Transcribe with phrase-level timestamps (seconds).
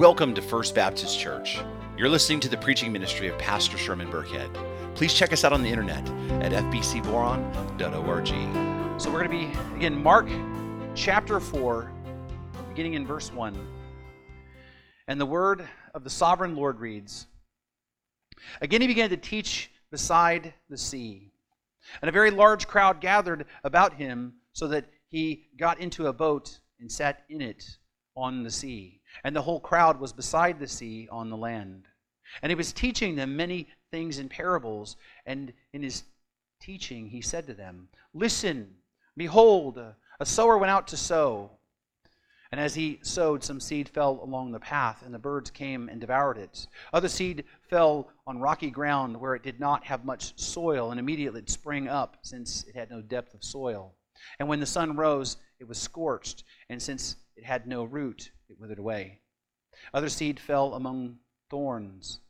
[0.00, 1.60] Welcome to First Baptist Church.
[1.98, 4.48] You're listening to the preaching ministry of Pastor Sherman Burkhead.
[4.94, 6.08] Please check us out on the internet
[6.42, 8.28] at fbcboron.org.
[8.98, 10.26] So we're going to be, again, Mark
[10.94, 11.92] chapter 4,
[12.70, 13.54] beginning in verse 1.
[15.06, 17.26] And the word of the sovereign Lord reads
[18.62, 21.30] Again, he began to teach beside the sea.
[22.00, 26.58] And a very large crowd gathered about him, so that he got into a boat
[26.80, 27.62] and sat in it
[28.16, 31.84] on the sea and the whole crowd was beside the sea on the land.
[32.42, 34.96] And he was teaching them many things in parables,
[35.26, 36.04] and in his
[36.60, 38.76] teaching he said to them, Listen,
[39.16, 39.78] behold,
[40.20, 41.50] a sower went out to sow.
[42.52, 46.00] And as he sowed, some seed fell along the path, and the birds came and
[46.00, 46.66] devoured it.
[46.92, 51.40] Other seed fell on rocky ground where it did not have much soil, and immediately
[51.40, 53.94] it sprang up, since it had no depth of soil.
[54.38, 58.60] And when the sun rose, it was scorched, and since it had no root, it
[58.60, 59.20] withered away.
[59.94, 62.20] Other seed fell among thorns,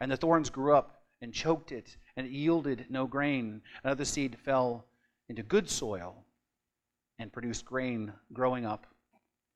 [0.00, 3.62] and the thorns grew up and choked it, and it yielded no grain.
[3.82, 4.84] Another seed fell
[5.28, 6.24] into good soil
[7.18, 8.86] and produced grain growing up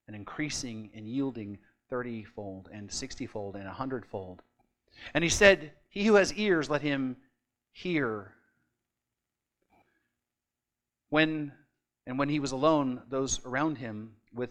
[0.07, 1.59] and increasing and yielding
[1.91, 4.43] thirtyfold and sixtyfold and a hundredfold.
[5.13, 7.17] And he said, He who has ears, let him
[7.73, 8.33] hear.
[11.11, 11.53] When
[12.07, 14.51] and when he was alone, those around him with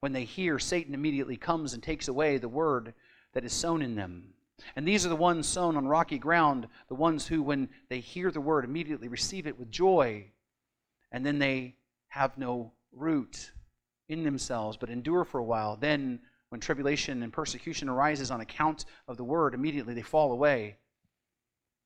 [0.00, 2.94] When they hear, Satan immediately comes and takes away the word
[3.32, 4.32] that is sown in them.
[4.74, 8.30] And these are the ones sown on rocky ground, the ones who, when they hear
[8.30, 10.32] the word, immediately receive it with joy,
[11.12, 11.76] and then they
[12.08, 13.52] have no root
[14.08, 15.76] in themselves, but endure for a while.
[15.76, 20.76] Then, when tribulation and persecution arises on account of the word, immediately they fall away.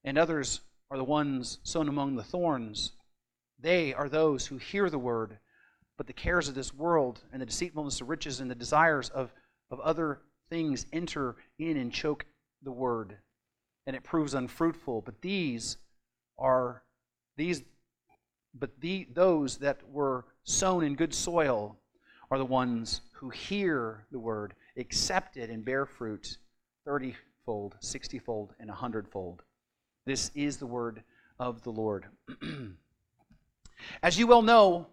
[0.04, 0.60] And others
[0.90, 2.92] are the ones sown among the thorns.
[3.58, 5.38] They are those who hear the word
[5.96, 9.32] but the cares of this world and the deceitfulness of riches and the desires of,
[9.70, 12.26] of other things enter in and choke
[12.62, 13.16] the word,
[13.86, 15.02] and it proves unfruitful.
[15.02, 15.76] But these
[16.38, 16.82] are
[17.36, 17.62] these
[18.54, 21.76] but the, those that were sown in good soil
[22.30, 26.38] are the ones who hear the word, accept it, and bear fruit
[26.86, 29.42] thirtyfold, sixtyfold, and a hundredfold.
[30.06, 31.02] This is the word
[31.38, 32.06] of the Lord.
[34.02, 34.86] As you well know,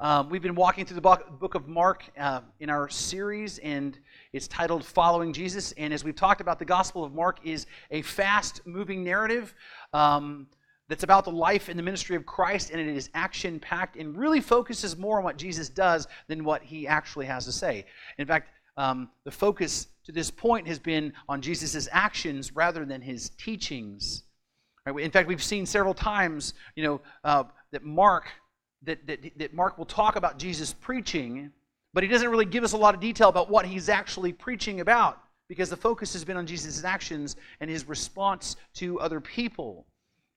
[0.00, 3.98] um, we've been walking through the book of Mark uh, in our series, and
[4.32, 5.72] it's titled Following Jesus.
[5.72, 9.52] And as we've talked about, the Gospel of Mark is a fast moving narrative
[9.92, 10.46] um,
[10.88, 14.16] that's about the life and the ministry of Christ, and it is action packed and
[14.16, 17.84] really focuses more on what Jesus does than what he actually has to say.
[18.16, 23.02] In fact, um, the focus to this point has been on Jesus' actions rather than
[23.02, 24.22] his teachings.
[24.86, 28.30] In fact, we've seen several times, you know, uh, that Mark
[28.82, 31.52] that, that, that Mark will talk about Jesus preaching,
[31.92, 34.80] but he doesn't really give us a lot of detail about what he's actually preaching
[34.80, 39.86] about because the focus has been on Jesus' actions and his response to other people.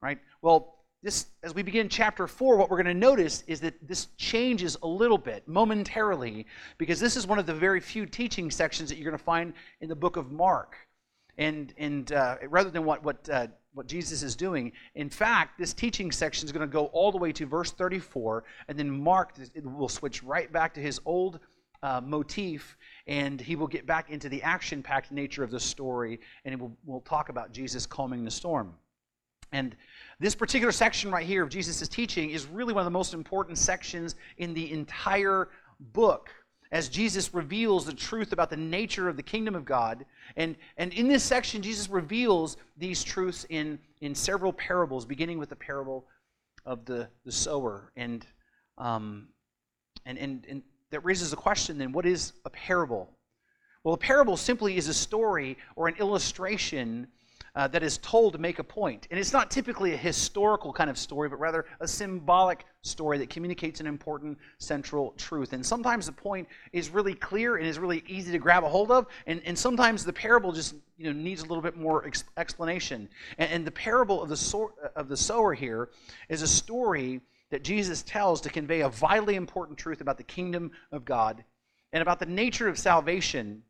[0.01, 0.19] Right?
[0.41, 4.07] Well, this as we begin chapter 4 what we're going to notice is that this
[4.17, 8.89] changes a little bit momentarily because this is one of the very few teaching sections
[8.89, 10.77] that you're going to find in the book of mark
[11.37, 14.71] and and uh, rather than what what uh, what Jesus is doing.
[14.95, 18.43] In fact, this teaching section is going to go all the way to verse 34,
[18.67, 19.33] and then Mark
[19.63, 21.39] will switch right back to his old
[21.81, 22.77] uh, motif,
[23.07, 26.77] and he will get back into the action packed nature of the story, and will,
[26.85, 28.73] we'll talk about Jesus calming the storm.
[29.51, 29.75] And
[30.19, 33.57] this particular section right here of Jesus' teaching is really one of the most important
[33.57, 35.49] sections in the entire
[35.79, 36.29] book
[36.73, 40.05] as Jesus reveals the truth about the nature of the kingdom of God.
[40.35, 45.49] And, and in this section, Jesus reveals these truths in, in several parables, beginning with
[45.49, 46.07] the parable
[46.65, 47.91] of the, the sower.
[47.95, 48.25] And,
[48.79, 49.27] um,
[50.07, 53.07] and, and, and that raises a question then what is a parable?
[53.83, 57.07] Well, a parable simply is a story or an illustration
[57.55, 59.07] uh, that is told to make a point.
[59.11, 63.29] And it's not typically a historical kind of story, but rather a symbolic story that
[63.29, 65.53] communicates an important central truth.
[65.53, 68.89] And sometimes the point is really clear and is really easy to grab a hold
[68.89, 72.23] of, and, and sometimes the parable just you know, needs a little bit more ex-
[72.37, 73.07] explanation.
[73.37, 75.89] And, and, the parable of the, so- of the sower here
[76.29, 77.21] is a story
[77.51, 81.43] that Jesus tells to convey a vitally important truth about the kingdom of God
[81.91, 83.61] and about the nature of salvation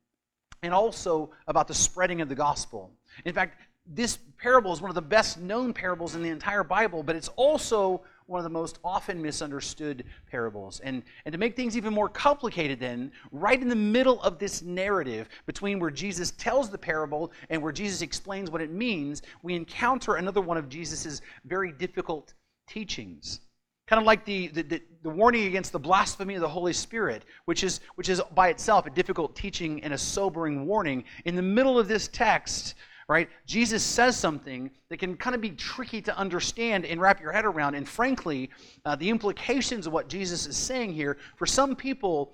[0.61, 2.89] and also about the spreading of the gospel.
[3.25, 7.03] In fact, this parable is one of the best known parables in the entire Bible,
[7.03, 10.79] but it's also one of the most often misunderstood parables.
[10.79, 14.61] And, and to make things even more complicated, then, right in the middle of this
[14.61, 19.55] narrative between where Jesus tells the parable and where Jesus explains what it means, we
[19.55, 22.33] encounter another one of Jesus' very difficult
[22.67, 23.41] teachings.
[23.85, 27.65] Kind of like the, the, the, warning against the blasphemy of the Holy Spirit, which
[27.65, 31.03] is, which is by itself a difficult teaching and a sobering warning.
[31.25, 32.75] In the middle of this text,
[33.09, 37.31] right, Jesus says something that can kind of be tricky to understand and wrap your
[37.31, 37.75] head around.
[37.75, 38.49] And frankly,
[38.85, 42.33] uh, the implications of what Jesus is saying here, for some people,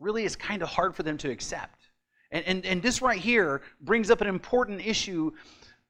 [0.00, 1.78] really is kind of hard for them to accept.
[2.32, 5.32] And, and, and this right here brings up an important issue,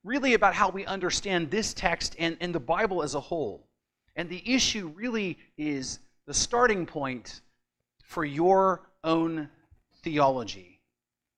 [0.05, 3.69] really, about how we understand this text and, and the Bible as a whole.
[4.17, 7.41] And the issue really is the starting point
[8.05, 9.49] for your own
[10.03, 10.81] theology.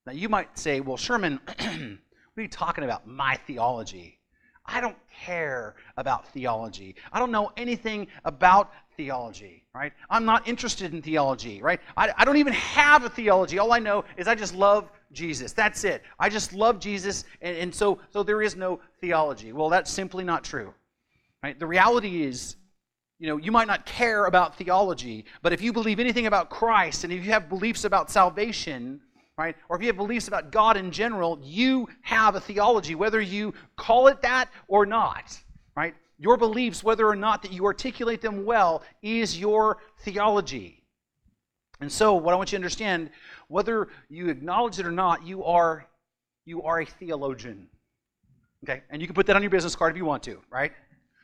[0.07, 1.41] Now, you might say, well, Sherman,
[2.35, 3.07] what are you talking about?
[3.07, 4.19] My theology.
[4.67, 6.97] I don't care about theology.
[7.13, 9.93] I don't know anything about theology, right?
[10.11, 11.81] I'm not interested in theology, right?
[11.97, 13.59] I, I don't even have a theology.
[13.59, 15.53] All I know is I just love Jesus.
[15.53, 16.03] That's it.
[16.19, 19.53] I just love Jesus, and, and so, so there is no theology.
[19.53, 20.75] Well, that's simply not true,
[21.43, 21.59] right?
[21.59, 22.57] The reality is
[23.21, 27.05] you know, you might not care about theology, but if you believe anything about Christ
[27.05, 29.01] and if you have beliefs about salvation,
[29.37, 33.21] right, or if you have beliefs about God in general, you have a theology, whether
[33.21, 35.39] you call it that or not,
[35.77, 35.95] right?
[36.19, 40.85] Your beliefs, whether or not that you articulate them well, is your theology.
[41.81, 43.11] And so, what I want you to understand,
[43.49, 45.87] whether you acknowledge it or not, you are
[46.45, 47.69] you are a theologian.
[48.65, 48.83] Okay?
[48.91, 50.73] And you can put that on your business card if you want to, right?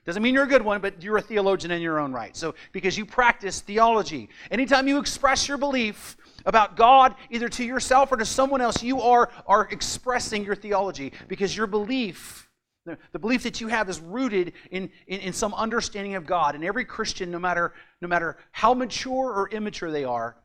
[0.07, 2.35] Doesn't mean you're a good one, but you're a theologian in your own right.
[2.35, 4.31] So, because you practice theology.
[4.51, 6.17] Anytime you express your belief
[6.47, 11.13] about God, either to yourself or to someone else, you are, are expressing your theology
[11.29, 12.49] because your belief,
[12.87, 16.55] the, belief that you have, is rooted in, in, in some understanding of God.
[16.55, 20.37] And every Christian, no matter, no matter how mature or immature they are,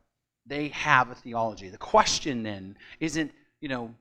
[0.44, 1.70] they have a theology.
[1.70, 3.32] The question then isn't,
[3.62, 3.94] you know,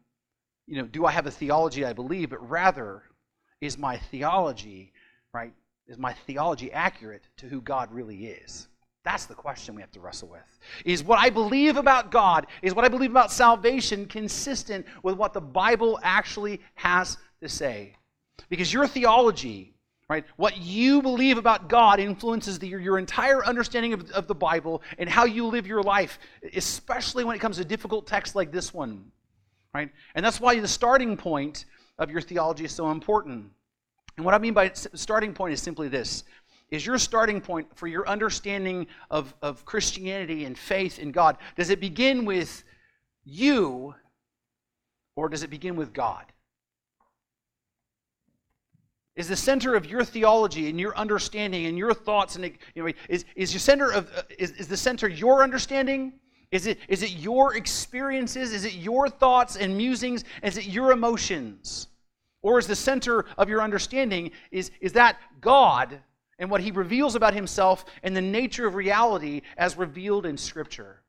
[0.67, 3.03] you know, do I have a theology I believe, but rather,
[3.61, 4.91] is my theology
[5.35, 5.53] right?
[5.87, 8.67] Is my theology accurate to who God really is?
[9.03, 10.59] That's the question we have to wrestle with.
[10.83, 15.33] Is what I believe about God, is what I believe about salvation consistent with what
[15.33, 17.95] the Bible actually has to say?
[18.49, 19.75] Because your theology,
[20.09, 24.81] right, what you believe about God influences the, your entire understanding of, of the Bible
[24.97, 26.17] and how you live your life,
[26.55, 29.11] especially when it comes to difficult texts like this one,
[29.73, 29.91] right?
[30.15, 31.65] And that's why the starting point
[31.99, 33.51] of your theology is so important.
[34.17, 36.23] And what I mean by starting point is simply this
[36.71, 41.69] is your starting point for your understanding of, of Christianity and faith in God, does
[41.69, 42.63] it begin with
[43.23, 43.94] you
[45.15, 46.25] or does it begin with God?
[49.15, 52.91] Is the center of your theology and your understanding and your thoughts and you know
[53.07, 56.13] is, is your center of uh, is, is the center your understanding?
[56.51, 58.51] Is it is it your experiences?
[58.51, 60.25] Is it your thoughts and musings?
[60.44, 61.88] Is it your emotions?
[62.45, 66.00] Or is the center of your understanding is, is that God
[66.38, 71.01] and what he reveals about himself and the nature of reality as revealed in Scripture?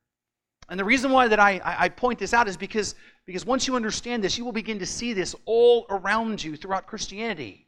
[0.71, 2.95] And the reason why that I, I point this out is because,
[3.27, 6.87] because once you understand this, you will begin to see this all around you throughout
[6.87, 7.67] Christianity.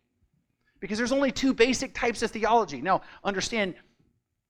[0.81, 2.81] Because there's only two basic types of theology.
[2.81, 3.75] Now, understand,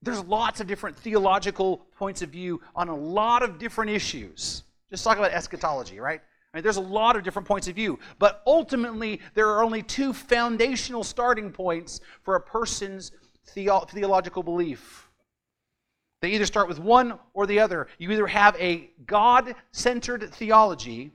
[0.01, 4.63] there's lots of different theological points of view on a lot of different issues.
[4.91, 6.21] Just talk about eschatology, right?
[6.55, 6.63] Right?
[6.63, 11.05] There's a lot of different points of view, but ultimately, there are only two foundational
[11.05, 13.13] starting points for a person's
[13.47, 15.09] theo- theological belief.
[16.21, 17.87] They either start with one or the other.
[17.99, 21.13] You either have a God centered theology,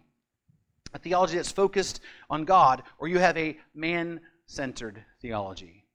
[0.94, 2.00] a theology that's focused
[2.30, 5.86] on God, or you have a man centered theology,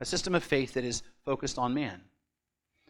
[0.00, 2.02] a system of faith that is focused on man.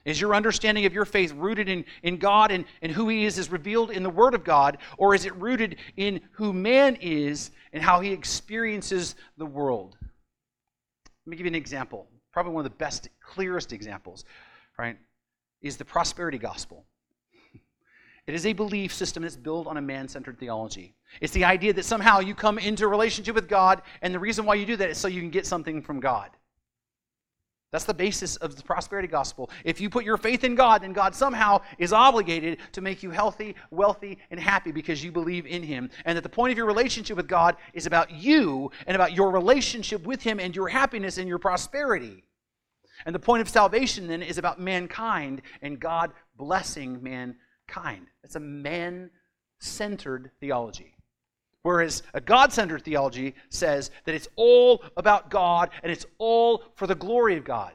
[0.06, 3.38] Is your understanding of your faith rooted in, in God and, and who He is
[3.38, 4.78] is revealed in the Word of God?
[4.96, 9.96] Or is it rooted in who man is and how he experiences the world?
[10.00, 12.06] Let me give you an example.
[12.32, 14.24] Probably one of the best, clearest examples,
[14.78, 14.96] right?
[15.60, 16.86] Is the prosperity gospel.
[18.28, 20.94] It is a belief system that's built on a man centered theology.
[21.20, 24.44] It's the idea that somehow you come into a relationship with God, and the reason
[24.44, 26.30] why you do that is so you can get something from God.
[27.76, 29.50] That's the basis of the prosperity gospel.
[29.62, 33.10] If you put your faith in God, then God somehow is obligated to make you
[33.10, 35.90] healthy, wealthy, and happy because you believe in Him.
[36.06, 39.30] And that the point of your relationship with God is about you and about your
[39.30, 42.24] relationship with Him and your happiness and your prosperity.
[43.04, 48.06] And the point of salvation then is about mankind and God blessing mankind.
[48.24, 49.10] It's a man
[49.58, 50.95] centered theology.
[51.66, 56.86] Whereas a God centered theology says that it's all about God and it's all for
[56.86, 57.72] the glory of God.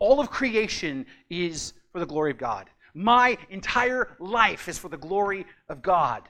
[0.00, 2.68] All of creation is for the glory of God.
[2.92, 6.28] My entire life is for the glory of God.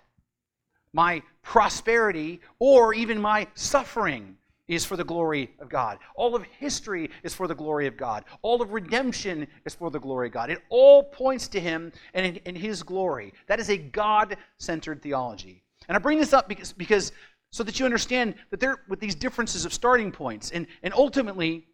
[0.92, 4.36] My prosperity or even my suffering
[4.68, 5.98] is for the glory of God.
[6.14, 8.24] All of history is for the glory of God.
[8.42, 10.50] All of redemption is for the glory of God.
[10.50, 13.34] It all points to Him and in, His glory.
[13.48, 15.64] That is a God centered theology.
[15.88, 17.12] And I bring this up because, because
[17.50, 20.50] so that you understand that there with these differences of starting points.
[20.50, 21.66] And, and ultimately,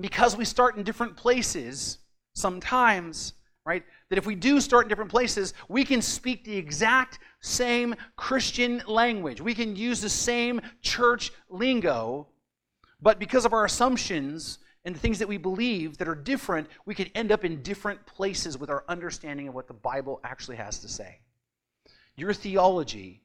[0.00, 1.98] because we start in different places,
[2.34, 3.34] sometimes,
[3.66, 7.94] right, that if we do start in different places, we can speak the exact same
[8.16, 9.40] Christian language.
[9.40, 12.28] We can use the same church lingo,
[13.00, 16.94] but because of our assumptions and the things that we believe that are different, we
[16.94, 20.78] could end up in different places with our understanding of what the Bible actually has
[20.78, 21.18] to say.
[22.16, 23.22] Your theology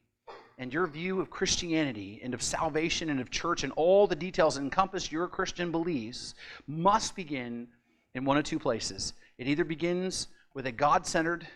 [0.58, 4.56] and your view of Christianity and of salvation and of church and all the details
[4.56, 6.34] that encompass your Christian beliefs
[6.66, 7.68] must begin
[8.14, 9.12] in one of two places.
[9.38, 11.46] It either begins with a God centered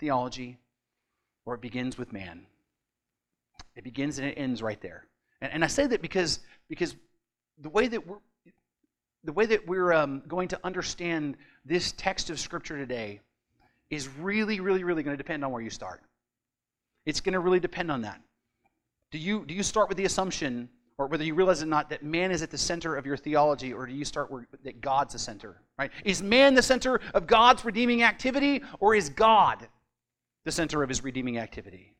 [0.00, 0.58] theology
[1.46, 2.46] or it begins with man.
[3.76, 5.06] It begins and it ends right there.
[5.40, 6.96] And, and I say that because, because
[7.60, 8.16] the way that we're,
[9.24, 13.20] the way that we're um, going to understand this text of Scripture today
[13.90, 16.02] is really, really, really going to depend on where you start.
[17.06, 18.20] It's going to really depend on that.
[19.10, 21.88] Do you, do you start with the assumption, or whether you realize it or not,
[21.90, 24.80] that man is at the center of your theology, or do you start where, that
[24.80, 25.62] God's the center?
[25.78, 25.90] Right?
[26.04, 29.66] Is man the center of God's redeeming activity, or is God
[30.44, 31.94] the center of his redeeming activity?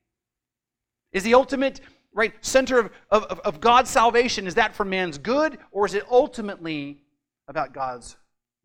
[1.12, 1.80] Is the ultimate
[2.12, 6.04] right center of, of, of God's salvation, is that for man's good, or is it
[6.10, 7.02] ultimately
[7.46, 8.16] about God's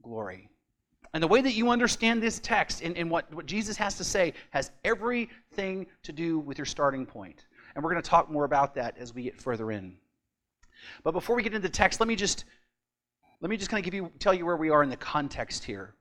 [0.01, 0.49] glory?
[1.13, 4.03] And the way that you understand this text and, and what, what Jesus has to
[4.03, 7.45] say has everything to do with your starting point.
[7.75, 9.97] And we're going to talk more about that as we get further in.
[11.03, 12.45] But before we get into the text, let me just
[13.41, 15.63] let me just kind of give you tell you where we are in the context
[15.63, 15.95] here.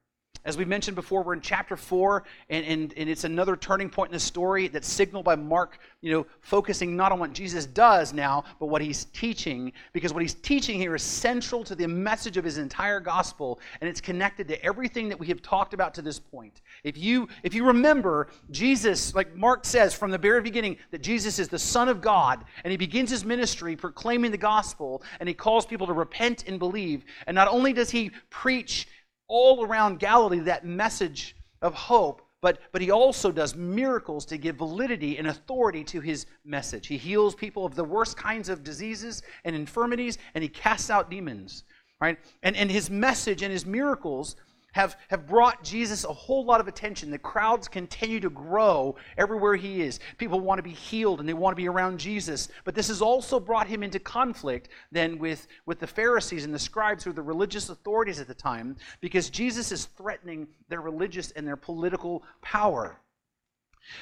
[0.44, 4.10] As we mentioned before, we're in chapter 4, and, and, and it's another turning point
[4.10, 8.12] in the story that's signaled by Mark, you know, focusing not on what Jesus does
[8.12, 12.36] now, but what he's teaching, because what he's teaching here is central to the message
[12.36, 16.02] of his entire gospel, and it's connected to everything that we have talked about to
[16.02, 16.60] this point.
[16.82, 21.38] If you, if you remember, Jesus, like Mark says from the very beginning, that Jesus
[21.38, 25.34] is the Son of God, and he begins his ministry proclaiming the gospel, and he
[25.36, 27.04] calls people to repent and believe.
[27.28, 28.88] And not only does he preach
[29.28, 34.56] all around Galilee that message of hope, but, but he also does miracles to give
[34.56, 36.88] validity and authority to his message.
[36.88, 41.10] He heals people of the worst kinds of diseases and infirmities, and he casts out
[41.10, 41.64] demons.
[42.00, 42.18] Right?
[42.42, 44.34] And, and his message and his miracles
[44.72, 47.10] have, have brought Jesus a whole lot of attention.
[47.10, 50.00] The crowds continue to grow everywhere he is.
[50.18, 52.48] People want to be healed and they want to be around Jesus.
[52.64, 56.58] But this has also brought him into conflict then with, with the Pharisees and the
[56.58, 61.30] scribes, who are the religious authorities at the time, because Jesus is threatening their religious
[61.32, 62.98] and their political power.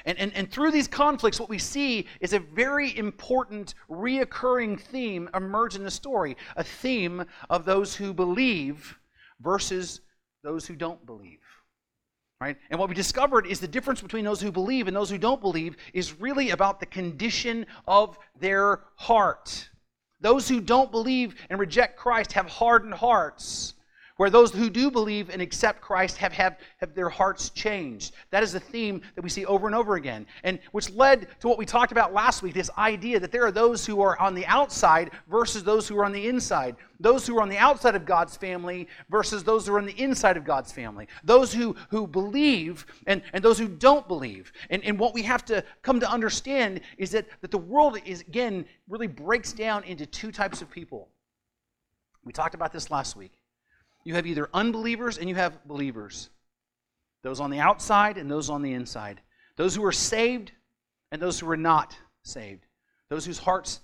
[0.04, 5.28] And, and, and through these conflicts, what we see is a very important reoccurring theme
[5.34, 8.98] emerge in the story a theme of those who believe
[9.40, 10.00] versus
[10.42, 11.40] those who don't believe.
[12.40, 12.56] Right?
[12.70, 15.42] And what we discovered is the difference between those who believe and those who don't
[15.42, 19.68] believe is really about the condition of their heart.
[20.20, 23.74] Those who don't believe and reject Christ have hardened hearts
[24.20, 28.12] where those who do believe and accept Christ have, have, have their hearts changed.
[28.28, 31.48] That is a theme that we see over and over again, and which led to
[31.48, 34.34] what we talked about last week this idea that there are those who are on
[34.34, 36.76] the outside versus those who are on the inside.
[36.98, 39.98] Those who are on the outside of God's family versus those who are on the
[39.98, 41.08] inside of God's family.
[41.24, 44.52] Those who, who believe and, and those who don't believe.
[44.68, 48.20] And, and what we have to come to understand is that, that the world is,
[48.20, 51.08] again, really breaks down into two types of people.
[52.22, 53.39] We talked about this last week.
[54.04, 56.30] You have either unbelievers and you have believers.
[57.22, 59.20] Those on the outside and those on the inside.
[59.56, 60.52] Those who are saved
[61.12, 62.66] and those who are not saved.
[63.08, 63.80] Those whose hearts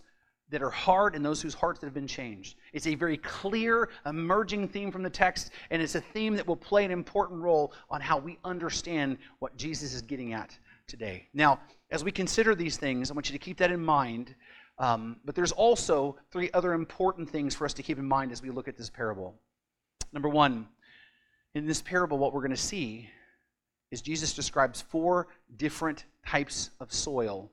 [0.49, 2.57] that are hard and those whose hearts that have been changed.
[2.73, 6.57] It's a very clear, emerging theme from the text, and it's a theme that will
[6.57, 10.57] play an important role on how we understand what Jesus is getting at
[10.87, 11.29] today.
[11.35, 14.35] Now, as we consider these things, I want you to keep that in mind.
[14.79, 18.43] Um, but there's also three other important things for us to keep in mind as
[18.43, 19.35] we look at this parable.
[20.13, 20.69] Number one,
[21.55, 23.09] in this parable, what we're going to see
[23.91, 27.51] is Jesus describes four different types of soil.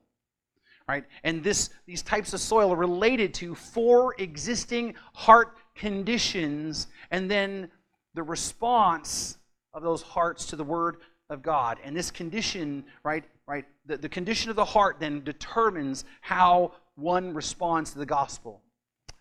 [0.87, 1.05] Right?
[1.23, 7.69] And this, these types of soil are related to four existing heart conditions and then
[8.13, 9.37] the response
[9.73, 10.97] of those hearts to the word
[11.29, 11.79] of God.
[11.83, 13.65] And this condition, right, right?
[13.85, 18.62] The, the condition of the heart then determines how one responds to the gospel.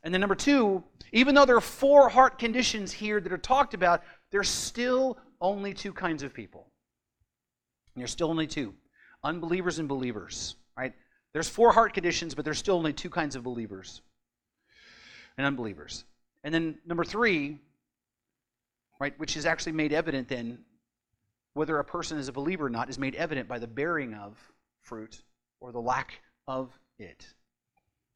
[0.04, 0.82] And then number two,
[1.12, 5.74] even though there are four heart conditions here that are talked about, there's still only
[5.74, 6.66] two kinds of people.
[7.94, 8.74] There's still only two
[9.22, 10.94] unbelievers and believers, right?
[11.32, 14.02] There's four heart conditions, but there's still only two kinds of believers
[15.38, 16.04] and unbelievers.
[16.44, 17.60] And then number three,
[19.00, 20.58] right, which is actually made evident then,
[21.54, 24.36] whether a person is a believer or not, is made evident by the bearing of
[24.82, 25.22] fruit
[25.60, 27.26] or the lack of it.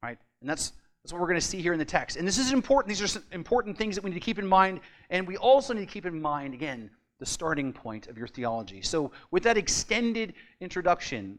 [0.02, 0.18] Right?
[0.40, 0.72] And that's
[1.06, 2.16] that's what we're going to see here in the text.
[2.16, 2.88] And this is important.
[2.88, 4.80] These are some important things that we need to keep in mind.
[5.08, 8.82] And we also need to keep in mind, again, the starting point of your theology.
[8.82, 11.38] So, with that extended introduction,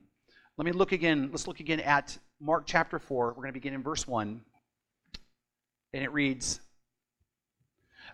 [0.55, 1.27] let me look again.
[1.33, 3.27] Let's look again at Mark chapter 4.
[3.27, 4.39] We're going to begin in verse 1.
[5.91, 6.61] And it reads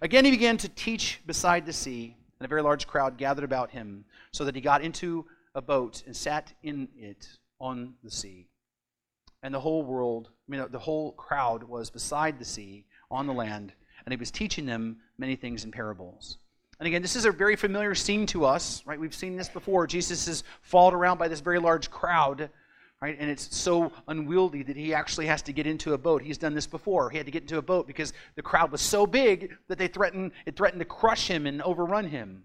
[0.02, 3.70] Again, he began to teach beside the sea, and a very large crowd gathered about
[3.70, 7.28] him, so that he got into a boat and sat in it
[7.60, 8.48] on the sea.
[9.44, 13.34] And the whole world, I mean, the whole crowd was beside the sea on the
[13.34, 13.74] land,
[14.06, 16.38] and he was teaching them many things in parables.
[16.80, 19.00] And again, this is a very familiar scene to us, right?
[19.00, 19.86] We've seen this before.
[19.86, 22.50] Jesus is followed around by this very large crowd,
[23.02, 23.16] right?
[23.20, 26.22] And it's so unwieldy that he actually has to get into a boat.
[26.22, 27.10] He's done this before.
[27.10, 29.88] He had to get into a boat because the crowd was so big that they
[29.88, 32.44] threatened it threatened to crush him and overrun him.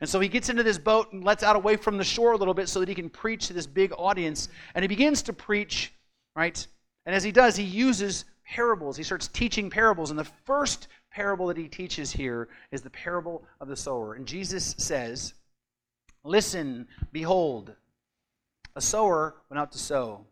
[0.00, 2.36] And so he gets into this boat and lets out away from the shore a
[2.36, 4.48] little bit so that he can preach to this big audience.
[4.74, 5.92] And he begins to preach,
[6.34, 6.66] right?
[7.06, 8.96] And as he does, he uses parables.
[8.96, 10.10] He starts teaching parables.
[10.10, 14.14] And the first parable that he teaches here is the parable of the sower.
[14.14, 15.34] And Jesus says,
[16.22, 17.74] Listen, behold,
[18.76, 20.26] a sower went out to sow.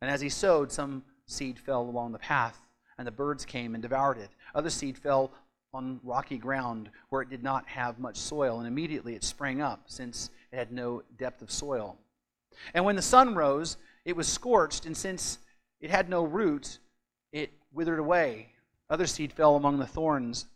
[0.00, 2.60] And as he sowed, some seed fell along the path,
[2.98, 4.30] and the birds came and devoured it.
[4.54, 5.32] Other seed fell
[5.72, 9.82] on rocky ground where it did not have much soil, and immediately it sprang up,
[9.86, 11.96] since it had no depth of soil.
[12.72, 15.38] And when the sun rose, it was scorched, and since
[15.80, 16.78] it had no root,
[17.32, 18.48] it withered away.
[18.90, 20.46] Other seed fell among the thorns,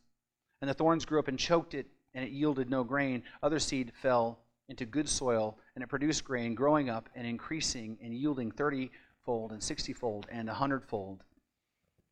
[0.61, 3.23] and the thorns grew up and choked it, and it yielded no grain.
[3.43, 8.15] Other seed fell into good soil, and it produced grain, growing up and increasing and
[8.15, 11.23] yielding thirty-fold and sixty-fold and a hundredfold.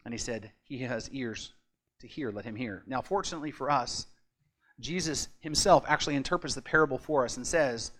[0.05, 1.53] And he said, He has ears
[2.01, 2.83] to hear, let him hear.
[2.87, 4.07] Now, fortunately for us,
[4.81, 7.93] Jesus himself actually interprets the parable for us and says,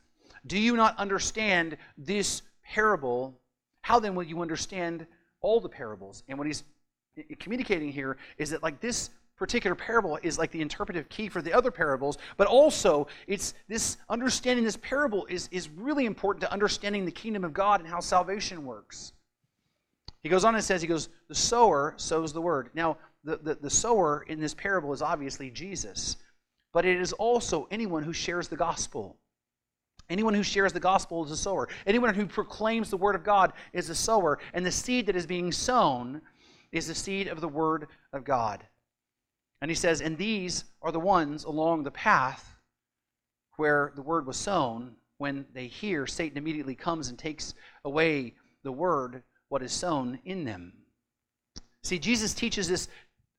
[0.47, 3.39] Do you not understand this parable?
[3.83, 5.07] How then will you understand
[5.41, 6.23] all the parables?
[6.29, 6.65] And what he's
[7.39, 11.53] communicating here is that like this particular parable is like the interpretive key for the
[11.53, 17.05] other parables but also it's this understanding this parable is, is really important to understanding
[17.05, 19.13] the kingdom of god and how salvation works
[20.23, 23.55] he goes on and says he goes the sower sows the word now the, the,
[23.57, 26.17] the sower in this parable is obviously jesus
[26.73, 29.17] but it is also anyone who shares the gospel
[30.09, 31.69] Anyone who shares the gospel is a sower.
[31.87, 34.39] Anyone who proclaims the word of God is a sower.
[34.55, 36.23] And the seed that is being sown
[36.73, 38.65] is the seed of the Word of God.
[39.63, 42.57] And he says, And these are the ones along the path
[43.57, 44.93] where the Word was sown.
[45.19, 50.45] When they hear, Satan immediately comes and takes away the Word, what is sown in
[50.45, 50.73] them.
[51.83, 52.89] See, Jesus teaches this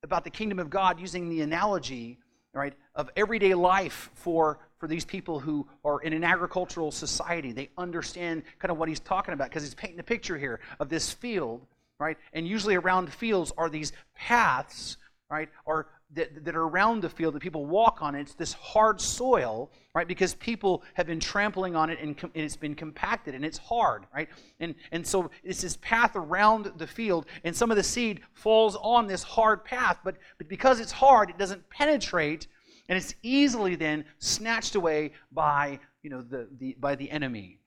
[0.04, 2.18] about the kingdom of God using the analogy
[2.54, 7.52] right, of everyday life for, for these people who are in an agricultural society.
[7.52, 10.90] They understand kind of what he's talking about because he's painting a picture here of
[10.90, 11.66] this field
[12.00, 12.18] right?
[12.34, 14.98] And usually around fields are these paths,
[15.30, 15.50] right?
[15.66, 18.16] Or that, that are around the field that people walk on.
[18.16, 20.08] It's this hard soil, right?
[20.08, 23.58] Because people have been trampling on it and, com- and, it's been compacted and it's
[23.58, 24.30] hard, right?
[24.60, 28.78] And, and so it's this path around the field, and some of the seed falls
[28.82, 32.48] on this hard path, but, but because it's hard, it doesn't penetrate,
[32.90, 37.60] and it's easily then snatched away by, you know, the, the, by the enemy.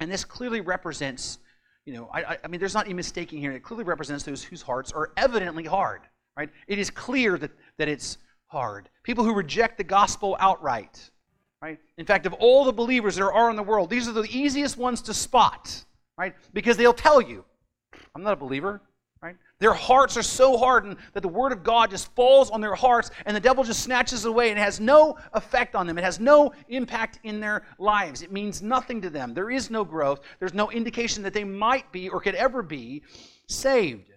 [0.00, 1.38] And this clearly represents
[1.86, 3.52] you know, I, I mean, there's not any mistaking here.
[3.52, 6.02] It clearly represents those whose hearts are evidently hard,
[6.36, 6.50] right?
[6.66, 8.90] It is clear that, that it's hard.
[9.04, 11.10] People who reject the gospel outright,
[11.62, 11.78] right?
[11.96, 14.76] In fact, of all the believers there are in the world, these are the easiest
[14.76, 15.84] ones to spot,
[16.18, 16.34] right?
[16.52, 17.44] Because they'll tell you,
[18.16, 18.82] I'm not a believer.
[19.58, 23.10] Their hearts are so hardened that the word of God just falls on their hearts
[23.24, 25.96] and the devil just snatches it away and it has no effect on them.
[25.96, 28.20] It has no impact in their lives.
[28.20, 29.32] It means nothing to them.
[29.32, 30.20] There is no growth.
[30.40, 33.02] There's no indication that they might be or could ever be
[33.48, 34.10] saved.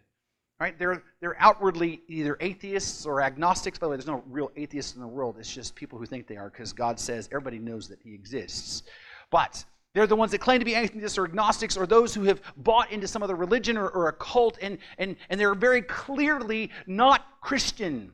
[0.60, 0.78] Right?
[0.78, 3.80] They're, they're outwardly either atheists or agnostics.
[3.80, 5.38] By the way, there's no real atheists in the world.
[5.40, 8.84] It's just people who think they are because God says everybody knows that he exists.
[9.32, 9.64] But
[10.00, 12.90] they're the ones that claim to be atheists or agnostics or those who have bought
[12.90, 17.26] into some other religion or, or a cult, and, and, and they're very clearly not
[17.42, 18.14] Christian,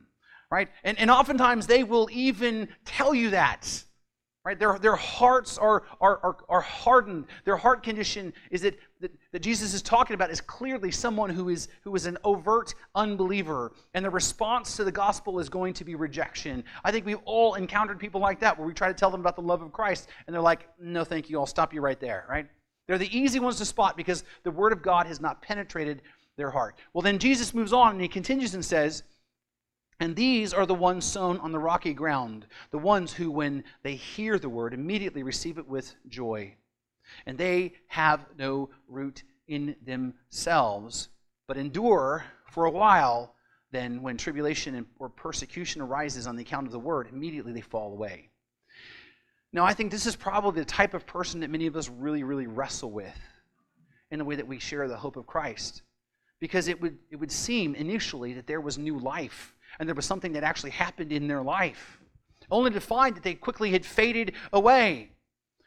[0.50, 0.68] right?
[0.84, 3.84] And, and oftentimes they will even tell you that.
[4.46, 4.60] Right?
[4.60, 7.26] Their, their hearts are, are, are, are hardened.
[7.46, 11.50] Their heart condition is that, that, that Jesus is talking about is clearly someone who
[11.50, 13.74] is, who is an overt unbeliever.
[13.96, 16.64] And the response to the gospel is going to be rejection.
[16.84, 19.36] I think we've all encountered people like that where we try to tell them about
[19.36, 22.26] the love of Christ and they're like, no, thank you, I'll stop you right there,
[22.30, 22.46] right?
[22.88, 26.04] They're the easy ones to spot because the word of God has not penetrated
[26.38, 26.76] their heart.
[26.94, 29.02] Well, then Jesus moves on and he continues and says,
[30.00, 33.96] and these are the ones sown on the rocky ground, the ones who, when they
[33.96, 36.54] hear the word, immediately receive it with joy.
[37.26, 41.10] And they have no root in themselves,
[41.48, 43.36] but endure for a while.
[43.72, 47.92] Then, when tribulation or persecution arises on the account of the word, immediately they fall
[47.92, 48.30] away.
[49.54, 52.24] Now, I think this is probably the type of person that many of us really,
[52.24, 53.18] really wrestle with
[54.12, 55.82] in the way that we share the hope of Christ.
[56.40, 60.06] Because it would, it would seem initially that there was new life and there was
[60.06, 62.00] something that actually happened in their life,
[62.52, 65.12] only to find that they quickly had faded away.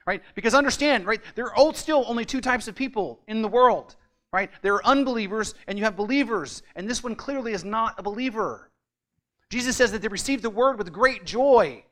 [0.06, 0.22] Right?
[0.34, 3.96] Because understand, right, there are still only two types of people in the world.
[4.32, 4.50] Right?
[4.62, 8.70] There are unbelievers and you have believers, and this one clearly is not a believer.
[9.50, 11.84] Jesus says that they received the word with great joy.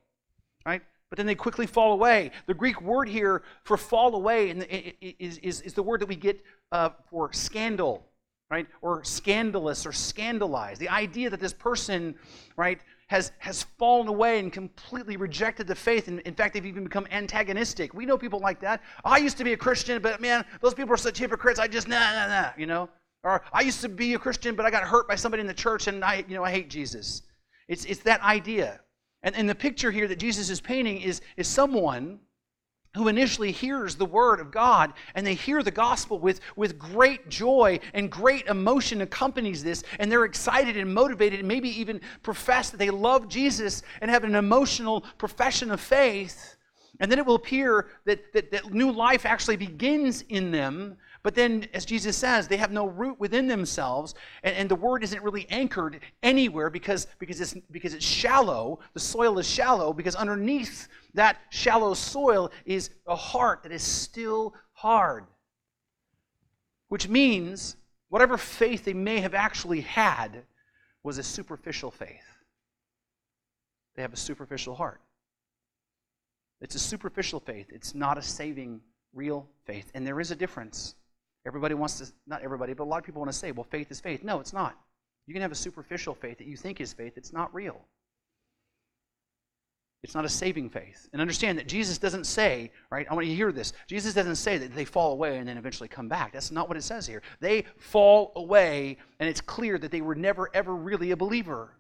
[0.65, 0.83] Right?
[1.11, 2.33] But then they quickly fall away.
[2.47, 4.51] The Greek word here for fall away
[5.19, 8.07] is, is, is the word that we get uh, for scandal
[8.51, 8.67] right?
[8.81, 10.81] Or scandalous or scandalized.
[10.81, 12.15] The idea that this person,
[12.57, 16.09] right, has, has fallen away and completely rejected the faith.
[16.09, 17.95] And in fact, they've even become antagonistic.
[17.95, 18.83] We know people like that.
[19.05, 21.59] I used to be a Christian, but man, those people are such hypocrites.
[21.59, 22.89] I just, nah, nah, nah, you know?
[23.23, 25.55] Or I used to be a Christian, but I got hurt by somebody in the
[25.55, 27.23] church and I, you know, I hate Jesus.
[27.69, 28.81] It's, it's that idea.
[29.23, 32.21] And, and the picture here that Jesus is painting is, is someone
[32.97, 37.29] who initially hears the word of God and they hear the gospel with, with great
[37.29, 42.71] joy and great emotion accompanies this, and they're excited and motivated, and maybe even profess
[42.71, 46.57] that they love Jesus and have an emotional profession of faith.
[46.99, 51.35] And then it will appear that, that, that new life actually begins in them but
[51.35, 55.25] then, as Jesus says, they have no root within themselves, and, and, the word isn't
[55.25, 58.79] really anchored anywhere because, because, it's, because it's shallow.
[58.95, 64.55] The soil is shallow because underneath that shallow soil is a heart that is still
[64.71, 65.25] hard.
[66.91, 67.75] Which means
[68.09, 70.45] whatever faith they may have actually had
[71.03, 72.37] was a superficial faith.
[73.97, 75.01] They have a superficial heart.
[76.61, 78.81] It's a superficial faith, it's not a saving,
[79.13, 79.91] real faith.
[79.93, 80.95] And there is a difference.
[81.47, 83.91] Everybody wants to, not everybody, but a lot of people want to say, well, faith
[83.91, 84.25] is faith.
[84.25, 84.77] No, it's not.
[85.27, 87.81] You can have a superficial faith that you think is faith, it's not real.
[90.03, 91.09] It's not a saving faith.
[91.13, 93.07] And understand that Jesus doesn't say, right?
[93.11, 93.73] I want you to hear this.
[93.89, 96.33] Jesus doesn't say that they fall away and then eventually come back.
[96.33, 97.23] That's not what it says here.
[97.41, 101.73] They fall away, and it's clear that they were never, ever really a believer.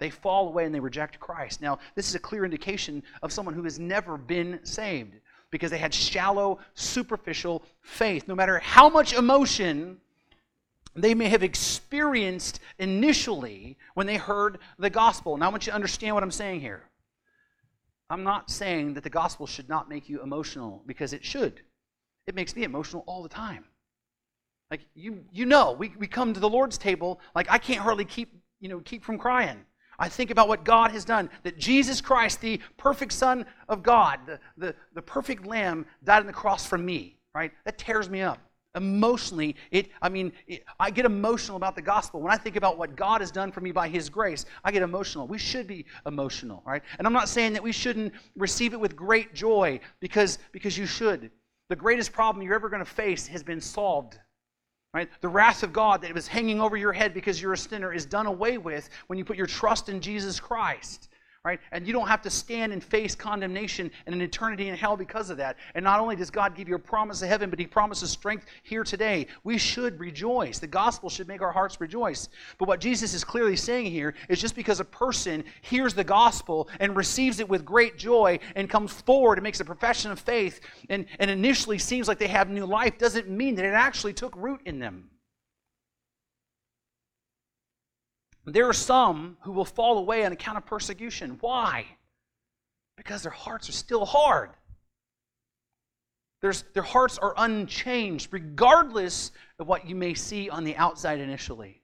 [0.00, 1.60] They fall away and they reject Christ.
[1.60, 5.14] Now, this is a clear indication of someone who has never been saved
[5.50, 8.28] because they had shallow, superficial faith.
[8.28, 10.00] No matter how much emotion
[10.94, 15.36] they may have experienced initially when they heard the gospel.
[15.36, 16.82] Now, I want you to understand what I'm saying here.
[18.08, 21.60] I'm not saying that the gospel should not make you emotional because it should.
[22.26, 23.64] It makes me emotional all the time.
[24.70, 28.04] Like you, you know, we, we come to the Lord's table, like I can't hardly
[28.04, 29.64] keep, you know, keep from crying.
[30.00, 34.18] I think about what God has done, that Jesus Christ, the perfect Son of God,
[34.26, 37.52] the, the, the perfect Lamb, died on the cross for me, right?
[37.66, 38.40] That tears me up.
[38.74, 42.20] Emotionally, it, I mean, it, I get emotional about the gospel.
[42.20, 44.82] When I think about what God has done for me by His grace, I get
[44.82, 45.26] emotional.
[45.26, 46.82] We should be emotional, right?
[46.98, 50.86] And I'm not saying that we shouldn't receive it with great joy because, because you
[50.86, 51.30] should.
[51.68, 54.18] The greatest problem you're ever going to face has been solved
[54.92, 55.08] Right?
[55.20, 58.04] The wrath of God that was hanging over your head because you're a sinner is
[58.04, 61.08] done away with when you put your trust in Jesus Christ
[61.42, 61.58] right?
[61.72, 65.30] And you don't have to stand and face condemnation and an eternity in hell because
[65.30, 65.56] of that.
[65.74, 68.44] And not only does God give you a promise of heaven, but He promises strength
[68.62, 69.26] here today.
[69.42, 70.58] We should rejoice.
[70.58, 72.28] The gospel should make our hearts rejoice.
[72.58, 76.68] But what Jesus is clearly saying here is just because a person hears the gospel
[76.78, 80.60] and receives it with great joy and comes forward and makes a profession of faith
[80.90, 84.36] and, and initially seems like they have new life doesn't mean that it actually took
[84.36, 85.08] root in them.
[88.52, 91.36] There are some who will fall away on account of persecution.
[91.40, 91.86] Why?
[92.96, 94.50] Because their hearts are still hard.
[96.40, 101.82] There's, their hearts are unchanged, regardless of what you may see on the outside initially.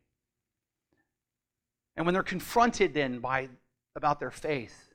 [1.97, 3.49] And when they're confronted then by
[3.95, 4.95] about their faith,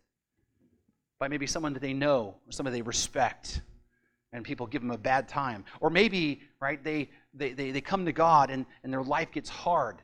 [1.20, 3.62] by maybe someone that they know, or someone they respect,
[4.34, 5.66] and people give them a bad time.
[5.80, 9.50] Or maybe, right, they, they, they, they come to God and, and their life gets
[9.50, 10.02] hard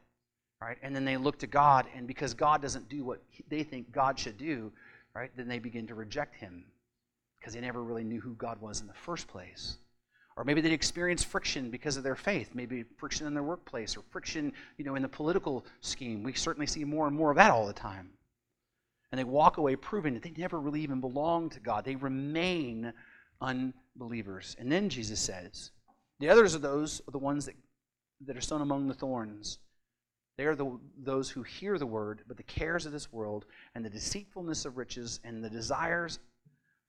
[0.61, 0.77] right?
[0.81, 4.17] And then they look to God, and because God doesn't do what they think God
[4.17, 4.71] should do,
[5.13, 6.65] right, then they begin to reject Him.
[7.39, 9.77] because they never really knew who God was in the first place.
[10.35, 14.01] Or maybe they'd experience friction because of their faith, maybe friction in their workplace or
[14.11, 16.23] friction, you know, in the political scheme.
[16.23, 18.09] We certainly see more and more of that all the time.
[19.11, 21.85] And they walk away proving that they never really even belong to God.
[21.85, 22.93] They remain
[23.41, 24.55] unbelievers.
[24.59, 25.71] And then Jesus says,
[26.19, 27.55] the others are those are the ones that,
[28.25, 29.59] that are sown among the thorns.
[30.37, 33.83] They are the, those who hear the word, but the cares of this world and
[33.83, 36.19] the deceitfulness of riches and the desires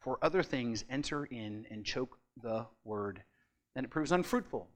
[0.01, 3.23] for other things enter in and choke the word,
[3.75, 4.69] and it proves unfruitful.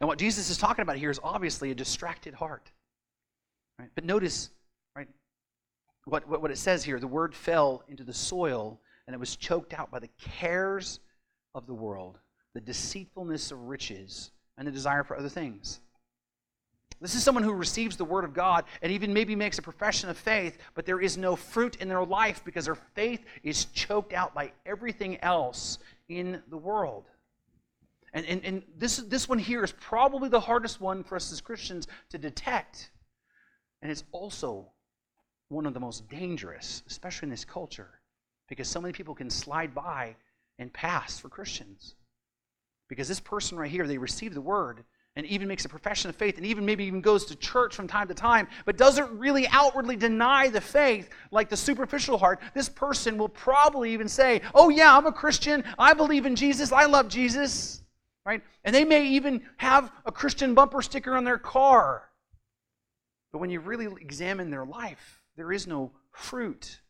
[0.00, 2.70] And what Jesus is talking about here is obviously a distracted heart.
[3.78, 3.90] Right?
[3.94, 4.50] But notice,
[4.94, 5.08] right,
[6.04, 9.36] what, what, what it says here the word fell into the soil and it was
[9.36, 11.00] choked out by the cares
[11.54, 12.18] of the world,
[12.54, 15.80] the deceitfulness of riches, and the desire for other things.
[17.00, 20.10] This is someone who receives the word of God and even maybe makes a profession
[20.10, 24.12] of faith, but there is no fruit in their life because their faith is choked
[24.12, 27.06] out by everything else in the world.
[28.12, 31.40] And, and, and this, this one here is probably the hardest one for us as
[31.40, 32.90] Christians to detect.
[33.80, 34.66] And it's also
[35.48, 38.00] one of the most dangerous, especially in this culture,
[38.48, 40.16] because so many people can slide by
[40.58, 41.94] and pass for Christians.
[42.88, 44.84] Because this person right here, they receive the word,
[45.16, 47.88] and even makes a profession of faith and even maybe even goes to church from
[47.88, 52.68] time to time, but doesn't really outwardly deny the faith like the superficial heart, this
[52.68, 55.64] person will probably even say, Oh, yeah, I'm a Christian.
[55.78, 56.72] I believe in Jesus.
[56.72, 57.82] I love Jesus.
[58.24, 58.42] Right?
[58.64, 62.08] And they may even have a Christian bumper sticker on their car.
[63.32, 66.80] But when you really examine their life, there is no fruit.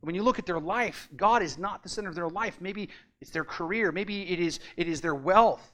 [0.00, 2.58] When you look at their life, God is not the center of their life.
[2.60, 2.88] Maybe
[3.20, 5.72] it's their career, maybe it is, it is their wealth.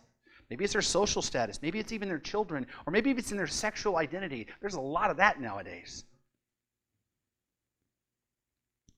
[0.50, 1.60] Maybe it's their social status.
[1.62, 2.66] Maybe it's even their children.
[2.86, 4.46] Or maybe it's in their sexual identity.
[4.60, 6.04] There's a lot of that nowadays.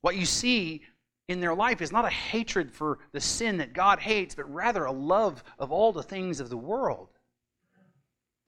[0.00, 0.82] What you see
[1.28, 4.84] in their life is not a hatred for the sin that God hates, but rather
[4.84, 7.08] a love of all the things of the world.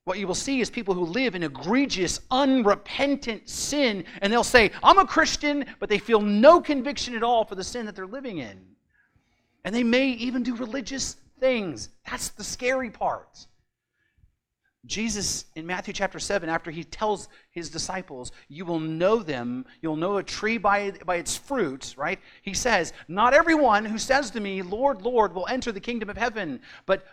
[0.04, 4.70] What you will see is people who live in egregious, unrepentant sin, and they'll say,
[4.82, 8.06] I'm a Christian, but they feel no conviction at all for the sin that they're
[8.06, 8.58] living in.
[9.64, 11.90] And they may even do religious things.
[12.08, 13.46] That's the scary part.
[14.86, 19.96] Jesus in Matthew chapter 7, after he tells his disciples, You will know them, you'll
[19.96, 22.18] know a tree by, by its fruit, right?
[22.42, 26.16] He says, Not everyone who says to me, Lord, Lord, will enter the kingdom of
[26.16, 27.04] heaven, but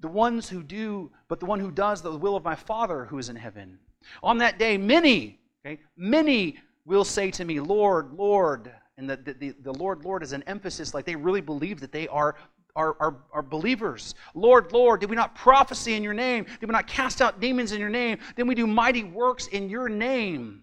[0.00, 3.18] the ones who do, but the one who does the will of my Father who
[3.18, 3.78] is in heaven.
[4.22, 8.70] On that day, many, okay, many will say to me, Lord, Lord.
[8.98, 12.08] And the, the, the Lord, Lord is an emphasis, like they really believe that they
[12.08, 12.36] are
[12.76, 14.14] are, are, are believers.
[14.34, 16.44] Lord, Lord, did we not prophesy in your name?
[16.44, 18.18] Did we not cast out demons in your name?
[18.36, 20.62] Then we do mighty works in your name.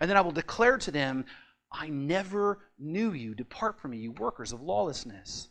[0.00, 1.26] And then I will declare to them,
[1.70, 3.34] I never knew you.
[3.34, 5.48] Depart from me, you workers of lawlessness.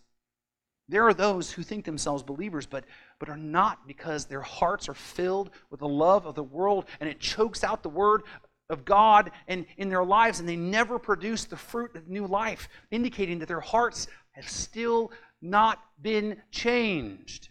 [0.87, 2.85] There are those who think themselves believers, but,
[3.19, 7.09] but are not because their hearts are filled with the love of the world and
[7.09, 8.23] it chokes out the word
[8.69, 12.69] of God and in their lives, and they never produce the fruit of new life,
[12.89, 17.49] indicating that their hearts have still not been changed,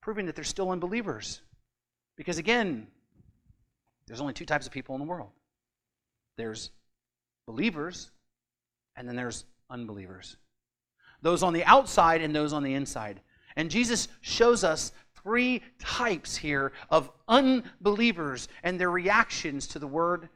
[0.00, 1.42] proving that they're still unbelievers.
[2.16, 2.86] Because again,
[4.06, 5.30] there's only two types of people in the world
[6.36, 6.70] there's
[7.46, 8.10] believers,
[8.96, 10.36] and then there's unbelievers.
[11.22, 13.20] Those on the outside and those on the inside.
[13.56, 14.92] And Jesus shows us
[15.22, 20.30] three types here of unbelievers and their reactions to the Word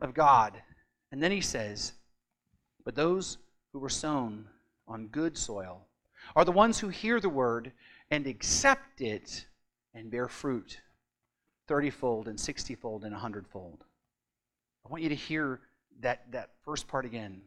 [0.00, 0.60] of God.
[1.12, 1.92] And then he says,
[2.84, 3.38] But those
[3.72, 4.48] who were sown
[4.88, 5.85] on good soil
[6.34, 7.72] are the ones who hear the word
[8.10, 9.46] and accept it
[9.94, 10.80] and bear fruit
[11.68, 13.84] 30 fold and 60 fold and 100 fold.
[14.84, 15.60] I want you to hear
[16.00, 17.40] that, that first part again.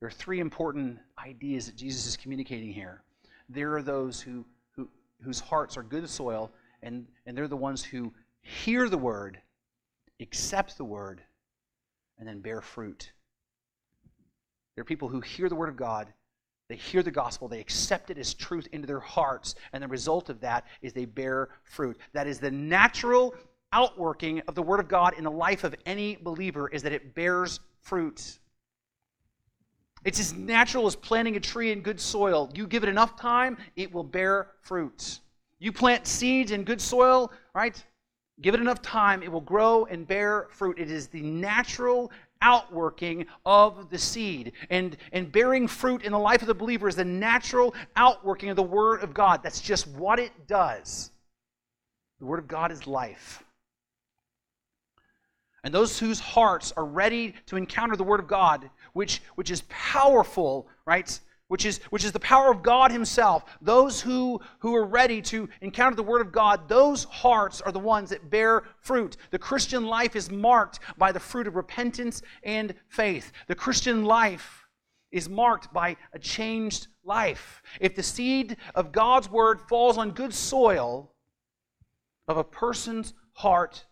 [0.00, 3.02] There are three important ideas that Jesus is communicating here.
[3.48, 4.88] There are those who, who,
[5.22, 6.52] whose hearts are good soil,
[6.82, 9.40] and, and they're the ones who hear the word,
[10.20, 11.22] accept the word,
[12.18, 13.10] and then bear fruit.
[14.74, 16.12] There are people who hear the word of God
[16.68, 20.28] they hear the gospel, they accept it as truth into their hearts, and the result
[20.28, 21.96] of that is they bear fruit.
[22.12, 23.34] That is the natural
[23.72, 27.14] outworking of the Word of God in the life of any believer is that it
[27.14, 28.38] bears fruit.
[30.04, 32.50] It's as natural as planting a tree in good soil.
[32.54, 35.20] You give it enough time, it will bear fruit.
[35.58, 37.82] You plant seeds in good soil, right?
[38.40, 40.78] Give it enough time, it will grow and bear fruit.
[40.78, 44.52] It is the natural outworking of the seed.
[44.70, 48.56] And, and bearing fruit in the life of the believer is the natural outworking of
[48.56, 49.42] the Word of God.
[49.42, 51.10] That's just what it does.
[52.20, 53.42] The Word of God is life.
[55.64, 59.62] And those whose hearts are ready to encounter the Word of God, which, which is
[59.68, 61.18] powerful, right?
[61.48, 63.44] Which is, which is the power of God Himself.
[63.60, 67.78] Those who, who are ready to encounter the Word of God, those hearts are the
[67.78, 69.16] ones that bear fruit.
[69.30, 73.32] The Christian life is marked by the fruit of repentance and faith.
[73.46, 74.66] The Christian life
[75.10, 77.62] is marked by a changed life.
[77.80, 81.12] If the seed of God's Word falls on good soil
[82.28, 83.86] of a person's heart,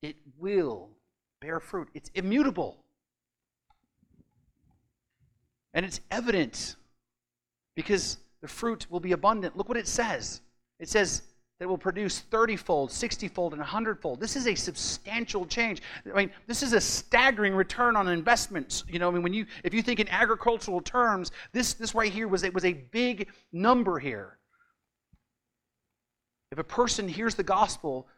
[0.00, 0.90] it will
[1.40, 1.88] bear fruit.
[1.94, 2.84] It's immutable.
[5.78, 6.74] And it's evident
[7.76, 9.56] because the fruit will be abundant.
[9.56, 10.40] Look what it says.
[10.80, 11.22] It says
[11.58, 14.18] that it will produce 30 fold, 60 fold, and 100 fold.
[14.18, 15.80] This is a substantial change.
[16.12, 18.82] I mean, this is a staggering return on investments.
[18.88, 22.10] You know, I mean, when you if you think in agricultural terms, this this right
[22.10, 24.36] here was it was a big number here.
[26.50, 28.08] If a person hears the gospel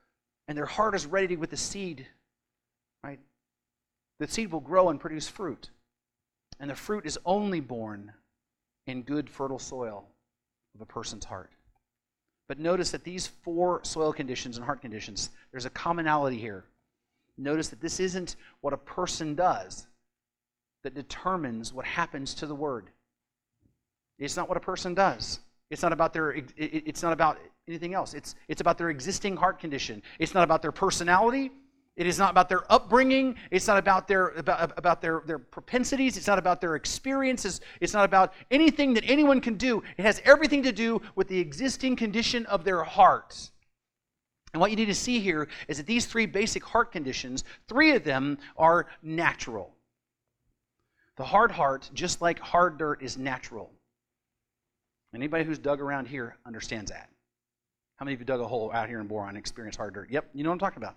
[0.49, 2.07] and their heart is ready with the seed,
[3.05, 3.20] right?
[4.18, 5.68] The seed will grow and produce fruit.
[6.61, 8.12] And the fruit is only born
[8.87, 10.07] in good, fertile soil
[10.75, 11.51] of a person's heart.
[12.49, 16.64] But notice that these four soil conditions and heart conditions, there's a commonality here.
[17.38, 19.87] Notice that this isn't what a person does
[20.83, 22.90] that determines what happens to the word.
[24.18, 25.40] It's not what a person does.
[25.70, 28.12] It's not about their it's not about anything else.
[28.12, 30.03] It's it's about their existing heart condition.
[30.18, 31.53] It's not about their personality.
[32.00, 33.36] It is not about their upbringing.
[33.50, 36.16] It's not about their about, about their, their propensities.
[36.16, 37.60] It's not about their experiences.
[37.78, 39.82] It's not about anything that anyone can do.
[39.98, 43.52] It has everything to do with the existing condition of their hearts.
[44.54, 47.94] And what you need to see here is that these three basic heart conditions, three
[47.94, 49.74] of them are natural.
[51.18, 53.70] The hard heart, just like hard dirt, is natural.
[55.14, 57.10] Anybody who's dug around here understands that.
[57.96, 60.10] How many of you dug a hole out here in Boron and experienced hard dirt?
[60.10, 60.96] Yep, you know what I'm talking about.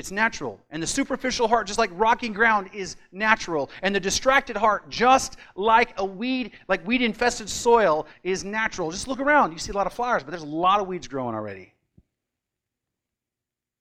[0.00, 0.58] It's natural.
[0.70, 3.68] And the superficial heart, just like rocky ground, is natural.
[3.82, 8.90] And the distracted heart, just like a weed, like weed infested soil, is natural.
[8.90, 9.52] Just look around.
[9.52, 11.74] You see a lot of flowers, but there's a lot of weeds growing already.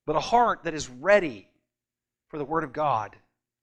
[0.06, 1.48] But a heart that is ready
[2.28, 3.16] for the Word of God,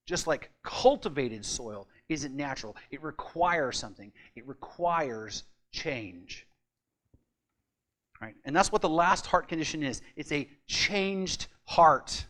[0.06, 2.74] just like cultivated soil, isn't natural.
[2.90, 6.46] It requires something, it requires change.
[8.18, 8.34] Right?
[8.46, 12.24] And that's what the last heart condition is it's a changed heart.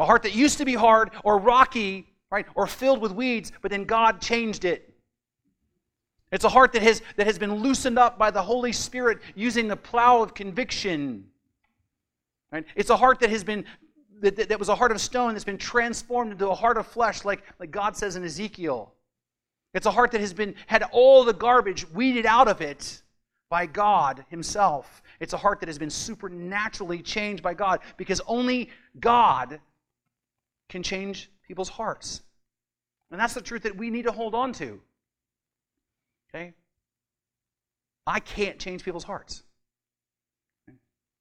[0.00, 3.70] A heart that used to be hard or rocky, right, or filled with weeds, but
[3.70, 4.94] then God changed it.
[6.32, 9.68] It's a heart that has, that has been loosened up by the Holy Spirit using
[9.68, 11.26] the plow of conviction.
[12.50, 12.64] Right?
[12.76, 13.66] It's a heart that has been
[14.22, 16.86] that, that, that was a heart of stone that's been transformed into a heart of
[16.86, 18.94] flesh, like, like God says in Ezekiel.
[19.74, 23.02] It's a heart that has been had all the garbage weeded out of it
[23.50, 25.02] by God Himself.
[25.20, 29.60] It's a heart that has been supernaturally changed by God because only God
[30.70, 32.22] can change people's hearts.
[33.10, 34.80] And that's the truth that we need to hold on to.
[36.28, 36.54] Okay?
[38.06, 39.42] I can't change people's hearts.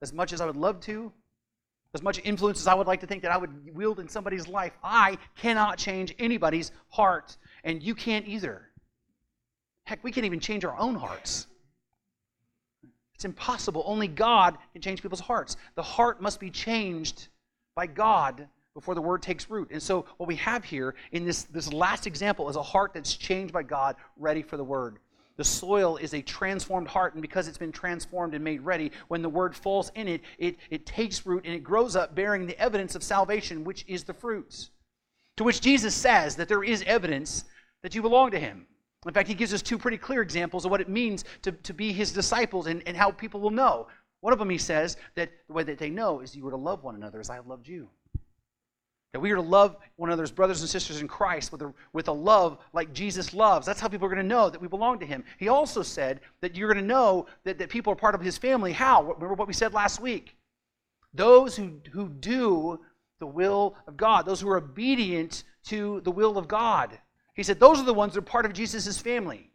[0.01, 1.11] As much as I would love to,
[1.93, 4.47] as much influence as I would like to think that I would wield in somebody's
[4.47, 8.69] life, I cannot change anybody's heart, and you can't either.
[9.85, 11.47] Heck, we can't even change our own hearts.
[13.15, 13.83] It's impossible.
[13.85, 15.57] Only God can change people's hearts.
[15.75, 17.27] The heart must be changed
[17.75, 18.47] by God
[18.79, 19.67] before the word takes root.
[19.71, 23.13] And so, what we have here in this, this last example is a heart that's
[23.13, 24.99] changed by God, ready for the word.
[25.35, 29.21] The soil is a transformed heart, and because it's been transformed and made ready, when
[29.21, 32.57] the word falls in it, it, it takes root and it grows up, bearing the
[32.57, 34.69] evidence of salvation, which is the fruits.
[35.35, 37.43] To which Jesus says that there is evidence
[37.83, 38.65] that you belong to him.
[39.05, 41.73] In fact, he gives us two pretty clear examples of what it means to, to
[41.73, 43.87] be his disciples and, and how people will know.
[44.21, 46.57] One of them, he says, that the way that they know is you were to
[46.57, 47.89] love one another as I have loved you.
[49.13, 52.07] That we are to love one another's brothers and sisters in Christ with a, with
[52.07, 53.65] a love like Jesus loves.
[53.65, 55.23] That's how people are going to know that we belong to Him.
[55.37, 58.37] He also said that you're going to know that, that people are part of His
[58.37, 58.71] family.
[58.71, 59.01] How?
[59.01, 60.35] Remember what we said last week?
[61.13, 62.79] Those who, who do
[63.19, 66.97] the will of God, those who are obedient to the will of God.
[67.33, 69.49] He said those are the ones that are part of Jesus' family.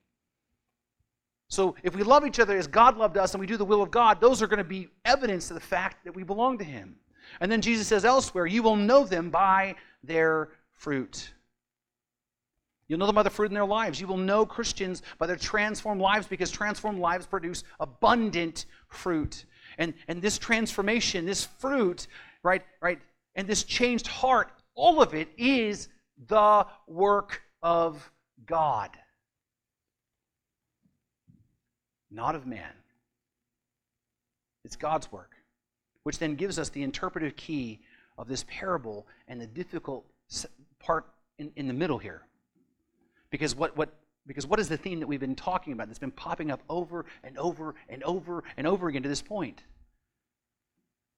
[1.49, 3.83] So if we love each other as God loved us and we do the will
[3.83, 6.65] of God, those are going to be evidence to the fact that we belong to
[6.65, 6.97] Him.
[7.41, 11.31] And then Jesus says elsewhere, You will know them by their fruit.
[12.87, 14.01] You'll know them by the fruit in their lives.
[14.01, 19.47] You will know Christians by their transformed lives because transformed lives produce abundant fruit.
[19.79, 22.07] And, and this transformation, this fruit,
[22.43, 23.01] right, right,
[23.35, 25.89] and this changed heart, all of it is
[26.29, 28.11] the work of
[28.47, 28.91] God,
[32.11, 32.73] not of man.
[34.65, 35.33] It's God's work.
[36.05, 37.81] Which then gives us the interpretive key
[38.17, 40.07] of this parable and the difficult
[40.79, 41.07] part
[41.39, 42.23] in, in the middle here.
[43.31, 43.93] Because what, what,
[44.27, 47.05] because what is the theme that we've been talking about that's been popping up over
[47.25, 49.63] and over and over and over again to this point?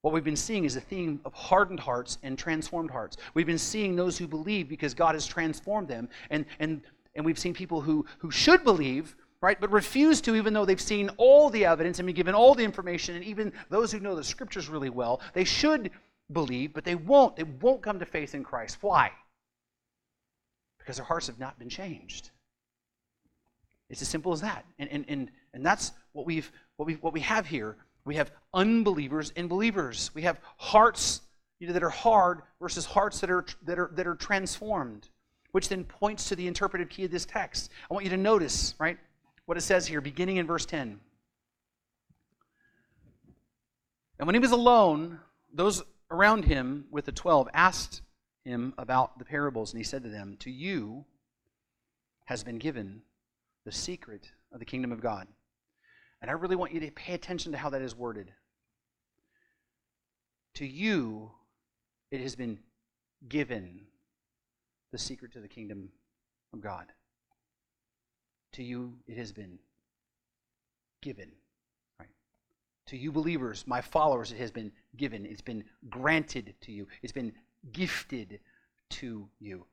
[0.03, 3.17] What we've been seeing is a theme of hardened hearts and transformed hearts.
[3.35, 6.83] We've been seeing those who believe because God has transformed them, and, and,
[7.17, 10.81] and we've seen people who, who should believe, right, but refuse to, even though they've
[10.81, 14.17] seen all the evidence and been given all the information, and even those who know
[14.17, 15.91] the scriptures really well, they should
[16.33, 17.37] believe, but they won't.
[17.37, 18.79] They won't come to faith in Christ.
[18.81, 19.13] Why?
[20.79, 22.31] Because their hearts have not been changed.
[23.89, 24.65] It's as simple as that.
[24.79, 27.77] And, and, and, and that's what, we've, what, we what we have here.
[28.05, 30.11] We have unbelievers and believers.
[30.15, 31.23] We have hearts
[31.59, 35.09] you know, that are hard versus hearts that are, that, are, that are transformed,
[35.53, 37.71] which then points to the interpretive key of this text.
[37.91, 38.99] I want you to notice, right,
[39.47, 41.01] what it says here, beginning in verse 10.
[44.19, 45.21] And when he was alone,
[45.53, 48.03] those around him with the twelve asked
[48.45, 51.05] him about the parables, and he said to them, To you
[52.25, 53.03] has been given
[53.65, 55.27] the secret of the kingdom of God.
[56.23, 58.33] And I really want you to pay attention to how that is worded.
[60.55, 61.31] To you,
[62.11, 62.59] it has been
[63.29, 63.81] given
[64.93, 65.91] the secret to the kingdom
[66.53, 66.87] of God.
[68.57, 69.59] To you, it has been
[71.03, 71.29] given.
[72.01, 72.09] Right?
[72.87, 75.27] To you, believers, my followers, it has been given.
[75.27, 76.87] It's been granted to you.
[77.03, 77.35] It's been
[77.73, 78.41] gifted
[78.89, 79.67] to you.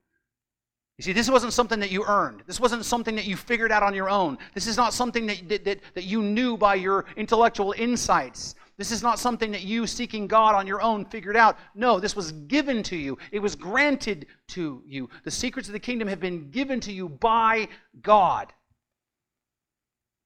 [0.97, 2.43] You see, this wasn't something that you earned.
[2.45, 4.38] This wasn't something that you figured out on your own.
[4.53, 8.53] This is not something that, that, that, that you knew by your intellectual insights.
[8.75, 11.57] This is not something that you, seeking God on your own, figured out.
[11.73, 13.17] No, this was given to you.
[13.31, 15.09] It was granted to you.
[15.23, 17.69] The secrets of the kingdom have been given to you by
[18.01, 18.51] God.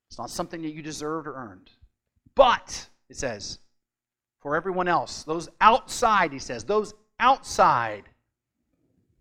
[0.10, 1.70] It's not something that you deserved or earned.
[2.36, 3.60] But, it says,
[4.40, 8.04] for everyone else, those outside, he says, those outside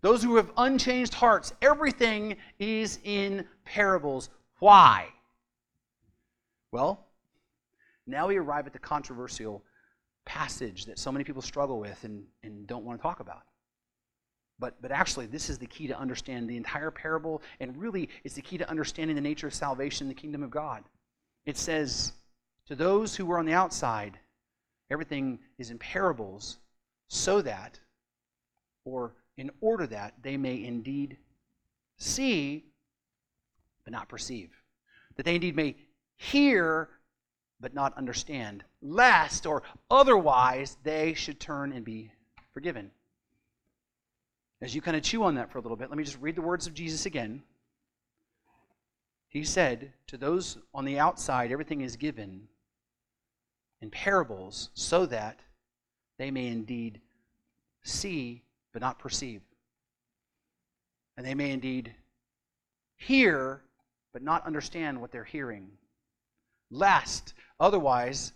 [0.01, 4.29] those who have unchanged hearts, everything is in parables.
[4.59, 5.07] Why?
[6.71, 7.07] Well,
[8.05, 9.63] now we arrive at the controversial
[10.25, 13.41] passage that so many people struggle with and, and don't want to talk about.
[14.59, 18.35] But, but actually, this is the key to understand the entire parable, and really, it's
[18.35, 20.83] the key to understanding the nature of salvation in the kingdom of God.
[21.45, 22.13] It says,
[22.67, 24.19] To those who were on the outside,
[24.89, 26.57] everything is in parables,
[27.07, 27.79] so that,
[28.83, 31.17] or in order that they may indeed
[31.97, 32.65] see,
[33.83, 34.49] but not perceive.
[35.15, 35.75] That they indeed may
[36.15, 36.89] hear,
[37.59, 42.11] but not understand, lest or otherwise they should turn and be
[42.53, 42.91] forgiven.
[44.61, 46.35] As you kind of chew on that for a little bit, let me just read
[46.35, 47.43] the words of Jesus again.
[49.29, 52.47] He said, To those on the outside, everything is given
[53.81, 55.39] in parables so that
[56.17, 57.01] they may indeed
[57.83, 58.43] see
[58.73, 59.41] but not perceive.
[61.15, 61.93] And they may indeed
[62.95, 63.61] hear,
[64.13, 65.69] but not understand what they're hearing.
[66.71, 68.33] Last, otherwise,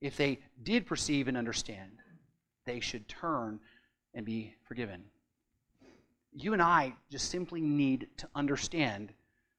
[0.00, 1.92] if they did perceive and understand,
[2.66, 3.60] they should turn
[4.14, 5.04] and be forgiven.
[6.32, 9.12] You and I just simply need to understand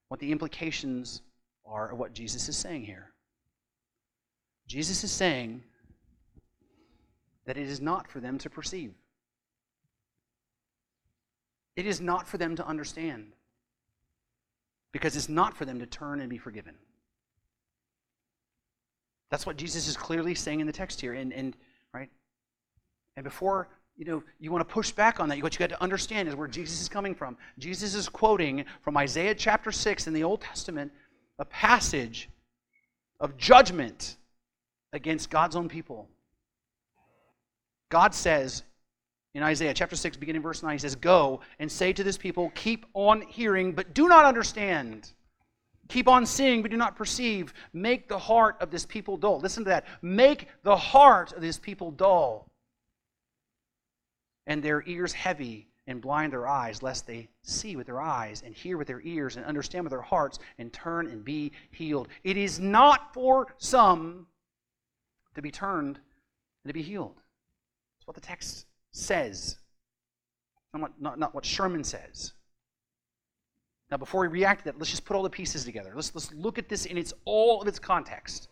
[0.08, 1.22] what the implications
[1.66, 3.12] are of what Jesus is saying here.
[4.66, 5.62] Jesus is saying
[7.46, 8.92] that it is not for them to perceive.
[11.76, 13.32] It is not for them to understand
[14.92, 16.74] because it's not for them to turn and be forgiven.
[19.30, 21.14] That's what Jesus is clearly saying in the text here.
[21.14, 21.56] And, and
[21.94, 22.10] right?
[23.16, 23.68] And before
[24.00, 26.34] you know you want to push back on that, what you got to understand is
[26.34, 27.36] where Jesus is coming from.
[27.58, 30.90] Jesus is quoting from Isaiah chapter 6 in the Old Testament
[31.38, 32.30] a passage
[33.20, 34.16] of judgment
[34.94, 36.08] against God's own people.
[37.90, 38.62] God says
[39.34, 42.50] in Isaiah chapter 6, beginning verse 9, he says, Go and say to this people,
[42.54, 45.12] Keep on hearing, but do not understand.
[45.88, 47.52] Keep on seeing, but do not perceive.
[47.74, 49.40] Make the heart of this people dull.
[49.40, 49.84] Listen to that.
[50.00, 52.49] Make the heart of this people dull,
[54.46, 58.54] and their ears heavy, and blind their eyes, lest they see with their eyes, and
[58.54, 62.08] hear with their ears, and understand with their hearts, and turn and be healed.
[62.22, 64.26] It is not for some
[65.34, 67.16] to be turned and to be healed.
[67.16, 69.56] That's what the text says,
[70.72, 72.34] not what, not, not what Sherman says.
[73.90, 75.92] Now, before we react to that, let's just put all the pieces together.
[75.94, 78.48] Let's, let's look at this in its all of its context.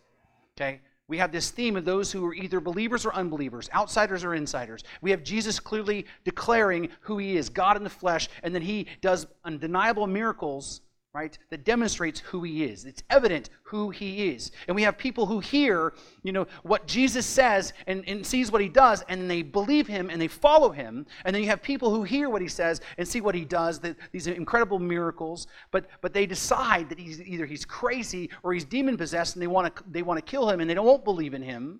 [0.57, 0.81] Okay?
[1.09, 4.83] We have this theme of those who are either believers or unbelievers, outsiders or insiders.
[5.01, 8.85] We have Jesus clearly declaring who he is, God in the flesh, and then he
[9.01, 10.81] does undeniable miracles
[11.13, 11.37] right?
[11.49, 12.85] That demonstrates who he is.
[12.85, 14.51] It's evident who he is.
[14.67, 18.61] And we have people who hear, you know, what Jesus says and, and sees what
[18.61, 21.07] he does, and they believe him and they follow him.
[21.25, 23.79] And then you have people who hear what he says and see what he does,
[23.79, 28.65] that, these incredible miracles, but but they decide that he's either he's crazy or he's
[28.65, 31.33] demon possessed, and they want to they want to kill him, and they don't believe
[31.33, 31.79] in him.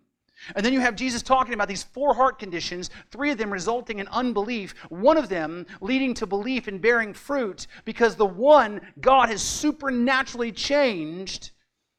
[0.55, 3.99] And then you have Jesus talking about these four heart conditions, three of them resulting
[3.99, 9.29] in unbelief, one of them leading to belief and bearing fruit, because the one God
[9.29, 11.51] has supernaturally changed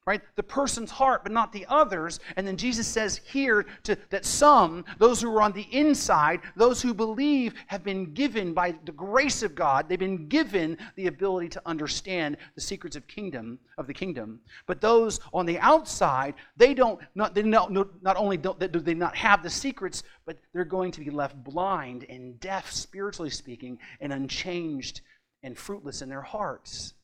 [0.07, 0.23] right?
[0.35, 2.21] The person's heart, but not the others.
[2.37, 6.81] And then Jesus says here to, that some, those who are on the inside, those
[6.81, 11.49] who believe, have been given by the grace of God, they've been given the ability
[11.51, 14.41] to understand the secrets of kingdom of the kingdom.
[14.67, 18.95] But those on the outside, they don't not they not, not only don't do they
[18.95, 23.79] not have the secrets, but they're going to be left blind and deaf, spiritually speaking,
[24.01, 25.03] and unchanged
[25.43, 26.95] and fruitless in their hearts.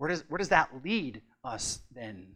[0.00, 2.28] Where does, where does that lead us then?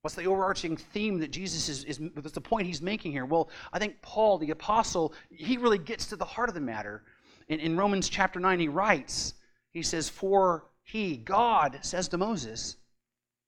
[0.00, 3.26] What's the overarching theme that Jesus is, is, what's the point he's making here?
[3.26, 7.02] Well, I think Paul, the apostle, he really gets to the heart of the matter.
[7.48, 9.34] In, in Romans chapter 9, he writes,
[9.72, 12.76] he says, For he, God, says to Moses,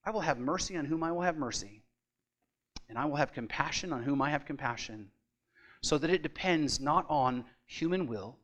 [0.04, 1.84] I will have mercy on whom I will have mercy,
[2.90, 5.08] and I will have compassion on whom I have compassion.
[5.80, 8.36] So that it depends not on human will,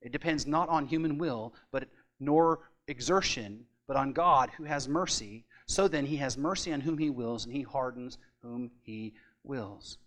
[0.00, 1.86] it depends not on human will, but
[2.18, 5.44] nor exertion, but on God who has mercy.
[5.66, 9.14] So then he has mercy on whom he wills, and he hardens whom he
[9.44, 9.98] wills.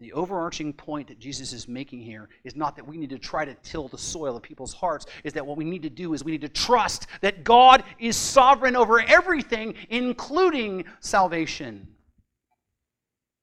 [0.00, 3.44] The overarching point that Jesus is making here is not that we need to try
[3.44, 6.24] to till the soil of people's hearts, is that what we need to do is
[6.24, 11.86] we need to trust that God is sovereign over everything, including salvation.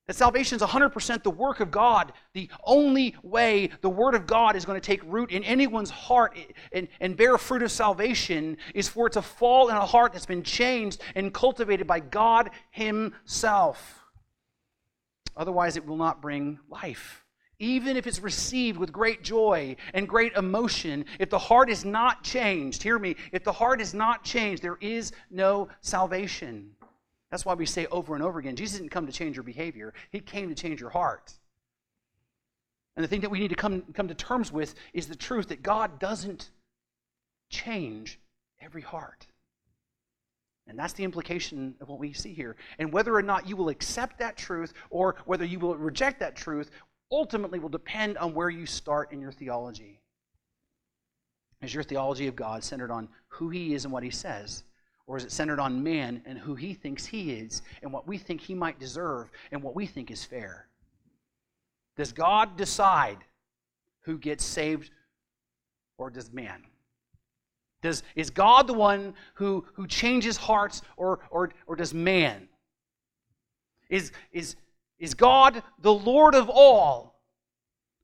[0.07, 2.13] That salvation is 100% the work of God.
[2.31, 6.37] The only way the Word of God is going to take root in anyone's heart
[6.71, 10.25] and, and bear fruit of salvation is for it to fall in a heart that's
[10.25, 14.01] been changed and cultivated by God Himself.
[15.35, 17.25] Otherwise, it will not bring life.
[17.59, 22.23] Even if it's received with great joy and great emotion, if the heart is not
[22.23, 26.76] changed, hear me, if the heart is not changed, there is no salvation.
[27.29, 29.93] That's why we say over and over again Jesus didn't come to change your behavior,
[30.11, 31.33] He came to change your heart.
[32.95, 35.49] And the thing that we need to come, come to terms with is the truth
[35.49, 36.49] that God doesn't
[37.49, 38.19] change
[38.59, 39.27] every heart.
[40.67, 42.55] And that's the implication of what we see here.
[42.79, 46.35] And whether or not you will accept that truth or whether you will reject that
[46.35, 46.71] truth
[47.11, 50.01] ultimately will depend on where you start in your theology.
[51.61, 54.63] Is your theology of God centered on who He is and what He says?
[55.07, 58.17] Or is it centered on man and who he thinks he is and what we
[58.17, 60.67] think he might deserve and what we think is fair?
[61.95, 63.17] Does God decide
[64.01, 64.91] who gets saved
[65.97, 66.61] or does man?
[67.81, 72.49] Does, is God the one who, who changes hearts or, or, or does man?
[73.89, 74.57] Is, is,
[74.99, 77.21] is God the Lord of all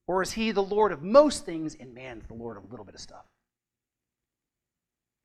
[0.08, 2.86] or is he the Lord of most things and man's the Lord of a little
[2.86, 3.26] bit of stuff?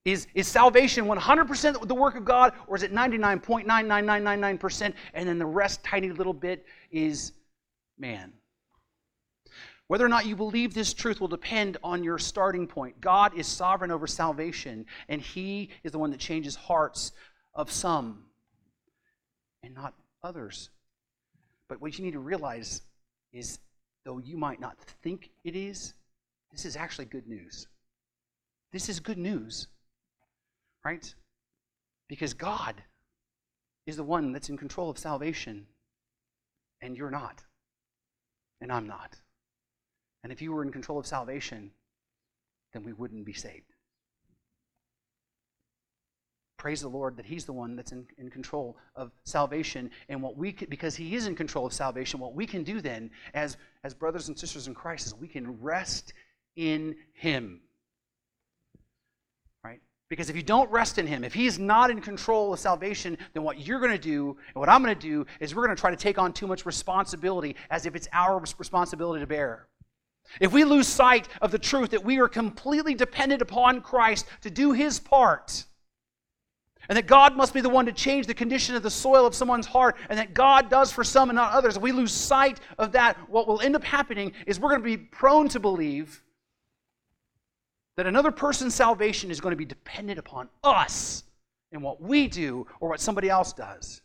[0.08, 5.44] Is, is salvation 100% the work of God, or is it 99.99999%, and then the
[5.44, 7.32] rest, tiny little bit, is
[7.98, 8.32] man?
[9.88, 12.98] Whether or not you believe this truth will depend on your starting point.
[13.02, 17.12] God is sovereign over salvation, and He is the one that changes hearts
[17.54, 18.24] of some
[19.62, 19.92] and not
[20.22, 20.70] others.
[21.68, 22.80] But what you need to realize
[23.34, 23.58] is,
[24.06, 25.92] though you might not think it is,
[26.50, 27.66] this is actually good news.
[28.72, 29.68] This is good news.
[30.88, 31.14] Right?
[32.08, 32.82] Because God
[33.86, 35.66] is the one that's in control of salvation,
[36.80, 37.44] and you're not.
[38.62, 39.14] And I'm not.
[40.24, 41.72] And if you were in control of salvation,
[42.72, 43.74] then we wouldn't be saved.
[46.56, 49.90] Praise the Lord that He's the one that's in, in control of salvation.
[50.08, 52.80] And what we can, because He is in control of salvation, what we can do
[52.80, 56.14] then as, as brothers and sisters in Christ is we can rest
[56.56, 57.60] in Him.
[60.08, 63.42] Because if you don't rest in Him, if He's not in control of salvation, then
[63.42, 65.80] what you're going to do and what I'm going to do is we're going to
[65.80, 69.66] try to take on too much responsibility as if it's our responsibility to bear.
[70.40, 74.50] If we lose sight of the truth that we are completely dependent upon Christ to
[74.50, 75.64] do His part,
[76.88, 79.34] and that God must be the one to change the condition of the soil of
[79.34, 82.60] someone's heart, and that God does for some and not others, if we lose sight
[82.78, 86.22] of that, what will end up happening is we're going to be prone to believe
[87.98, 91.24] that another person's salvation is going to be dependent upon us
[91.72, 94.02] and what we do or what somebody else does.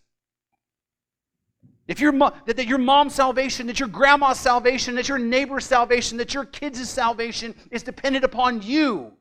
[1.87, 5.65] If your mo- that, that your mom's salvation, that your grandma's salvation, that your neighbor's
[5.65, 9.13] salvation, that your kids' salvation is dependent upon you,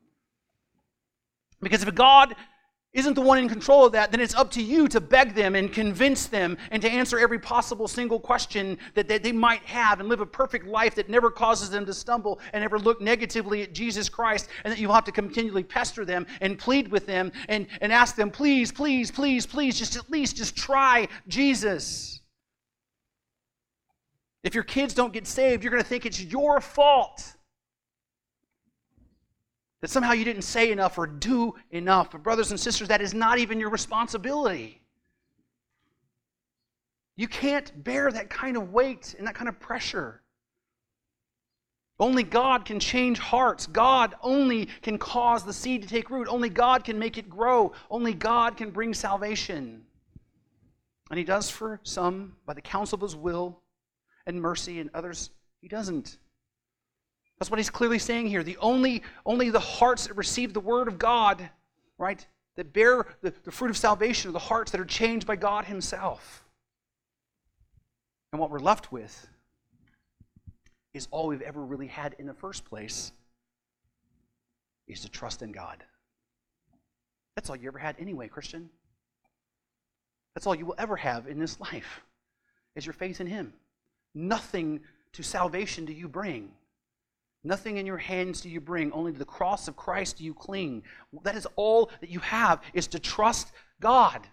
[1.61, 2.35] Because if God
[2.93, 5.55] isn't the one in control of that, then it's up to you to beg them
[5.55, 9.99] and convince them and to answer every possible single question that, that they might have
[9.99, 13.63] and live a perfect life that never causes them to stumble and never look negatively
[13.63, 14.47] at Jesus Christ.
[14.63, 18.15] And that you'll have to continually pester them and plead with them and, and ask
[18.15, 22.21] them, please, please, please, please, just at least just try Jesus.
[24.43, 27.33] If your kids don't get saved, you're going to think it's your fault
[29.83, 32.11] that somehow you didn't say enough or do enough.
[32.11, 34.81] But, brothers and sisters, that is not even your responsibility.
[37.17, 40.21] You can't bear that kind of weight and that kind of pressure.
[41.99, 43.67] Only God can change hearts.
[43.67, 46.29] God only can cause the seed to take root.
[46.29, 47.73] Only God can make it grow.
[47.91, 49.83] Only God can bring salvation.
[51.09, 53.59] And He does for some by the counsel of His will
[54.25, 56.19] and mercy, and others He doesn't.
[57.39, 58.43] That's what he's clearly saying here.
[58.43, 61.49] The only, only the hearts that receive the word of God,
[61.97, 62.25] right,
[62.55, 65.65] that bear the, the fruit of salvation are the hearts that are changed by God
[65.65, 66.43] himself.
[68.31, 69.27] And what we're left with
[70.93, 73.11] is all we've ever really had in the first place
[74.87, 75.83] is to trust in God.
[77.35, 78.69] That's all you ever had anyway, Christian.
[80.33, 82.01] That's all you will ever have in this life
[82.75, 83.53] is your faith in him.
[84.15, 84.81] Nothing
[85.13, 86.51] to salvation do you bring.
[87.43, 90.33] Nothing in your hands do you bring, only to the cross of Christ do you
[90.33, 90.83] cling.
[91.23, 94.25] That is all that you have, is to trust God.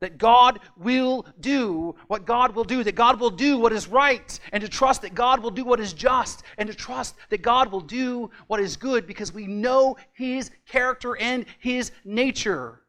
[0.00, 4.38] That God will do what God will do, that God will do what is right,
[4.52, 7.72] and to trust that God will do what is just, and to trust that God
[7.72, 12.82] will do what is good because we know His character and His nature.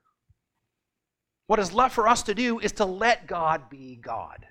[1.47, 4.45] What is left for us to do is to let God be God.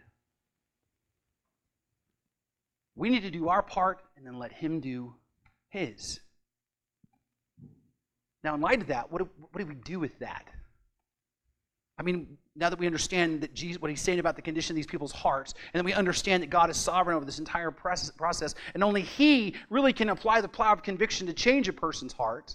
[2.96, 5.14] We need to do our part and then let Him do
[5.68, 6.20] His.
[8.42, 10.46] Now, in light of that, what do, what do we do with that?
[11.98, 14.76] I mean, now that we understand that Jesus, what he's saying about the condition of
[14.76, 18.54] these people's hearts, and then we understand that God is sovereign over this entire process,
[18.74, 22.54] and only He really can apply the plow of conviction to change a person's heart,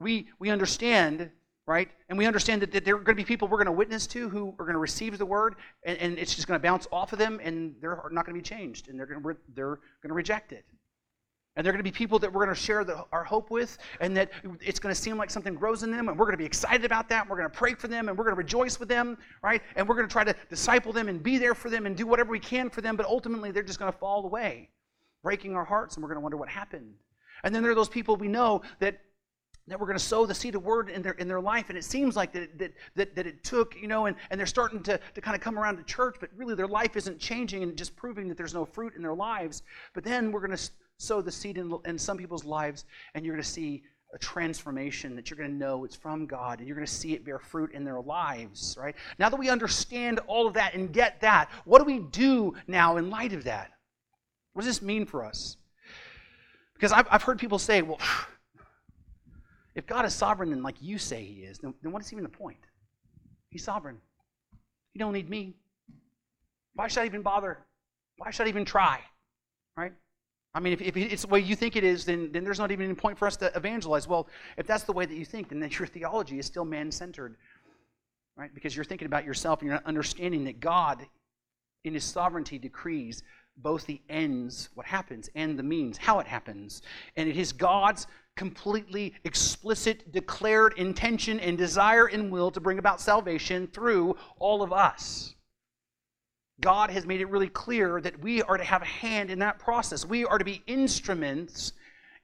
[0.00, 1.30] we, we understand
[1.66, 1.88] right?
[2.08, 4.06] And we understand that, that there are going to be people we're going to witness
[4.08, 5.54] to who are going to receive the word,
[5.84, 8.42] and, and it's just going to bounce off of them, and they're not going to
[8.42, 10.64] be changed, and they're going to, they're going to reject it.
[11.56, 13.76] And they're going to be people that we're going to share the, our hope with,
[14.00, 14.30] and that
[14.60, 16.84] it's going to seem like something grows in them, and we're going to be excited
[16.84, 19.18] about that, we're going to pray for them, and we're going to rejoice with them,
[19.42, 19.62] right?
[19.76, 22.06] And we're going to try to disciple them and be there for them and do
[22.06, 24.70] whatever we can for them, but ultimately they're just going to fall away,
[25.22, 26.94] breaking our hearts, and we're going to wonder what happened.
[27.42, 29.00] And then there are those people we know that
[29.70, 31.78] that we're going to sow the seed of word in their in their life and
[31.78, 34.82] it seems like that that that, that it took you know and, and they're starting
[34.82, 37.76] to, to kind of come around to church but really their life isn't changing and
[37.76, 39.62] just proving that there's no fruit in their lives
[39.94, 43.34] but then we're going to sow the seed in, in some people's lives and you're
[43.34, 46.76] going to see a transformation that you're going to know it's from God and you're
[46.76, 48.94] going to see it bear fruit in their lives, right?
[49.18, 52.96] Now that we understand all of that and get that, what do we do now
[52.96, 53.70] in light of that?
[54.52, 55.56] What does this mean for us?
[56.74, 58.00] Because I've, I've heard people say, well,
[59.80, 62.22] if God is sovereign then like you say he is, then, then what is even
[62.22, 62.58] the point?
[63.48, 63.96] He's sovereign.
[64.92, 65.54] He don't need me.
[66.74, 67.58] Why should I even bother?
[68.18, 69.00] Why should I even try?
[69.76, 69.92] Right?
[70.52, 72.70] I mean, if, if it's the way you think it is, then, then there's not
[72.72, 74.06] even any point for us to evangelize.
[74.06, 74.28] Well,
[74.58, 77.36] if that's the way that you think, then your theology is still man centered.
[78.36, 78.52] Right?
[78.52, 81.06] Because you're thinking about yourself and you're not understanding that God,
[81.84, 83.22] in his sovereignty, decrees
[83.56, 86.82] both the ends, what happens, and the means, how it happens.
[87.16, 88.06] And it is God's
[88.40, 94.72] completely explicit, declared intention and desire and will to bring about salvation through all of
[94.72, 95.34] us.
[96.58, 99.58] God has made it really clear that we are to have a hand in that
[99.58, 100.06] process.
[100.06, 101.74] We are to be instruments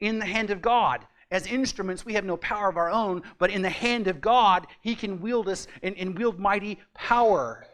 [0.00, 1.06] in the hand of God.
[1.30, 4.66] As instruments, we have no power of our own, but in the hand of God,
[4.80, 7.66] He can wield us and, and wield mighty power.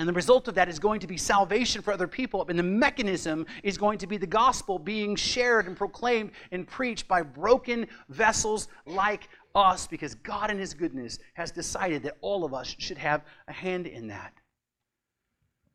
[0.00, 2.46] And the result of that is going to be salvation for other people.
[2.48, 7.06] And the mechanism is going to be the gospel being shared and proclaimed and preached
[7.06, 12.54] by broken vessels like us because God, in His goodness, has decided that all of
[12.54, 14.32] us should have a hand in that.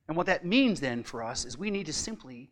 [0.08, 2.50] And what that means then for us is we need to simply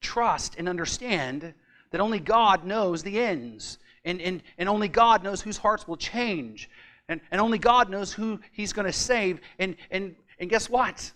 [0.00, 1.54] trust and understand
[1.90, 3.78] that only God knows the ends.
[4.04, 6.70] And, and, and only God knows whose hearts will change.
[7.08, 9.40] And, and only God knows who He's going to save.
[9.58, 11.12] And, and, and guess what?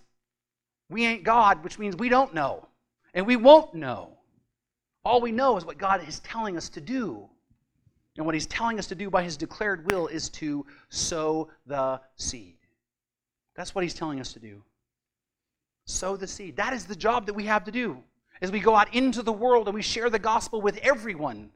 [0.89, 2.67] We ain't God, which means we don't know.
[3.15, 4.19] And we won't know.
[5.05, 7.29] All we know is what God is telling us to do.
[8.17, 12.01] And what He's telling us to do by His declared will is to sow the
[12.17, 12.57] seed.
[13.55, 14.63] That's what He's telling us to do.
[15.87, 16.57] Sow the seed.
[16.57, 18.03] That is the job that we have to do
[18.41, 21.51] as we go out into the world and we share the gospel with everyone.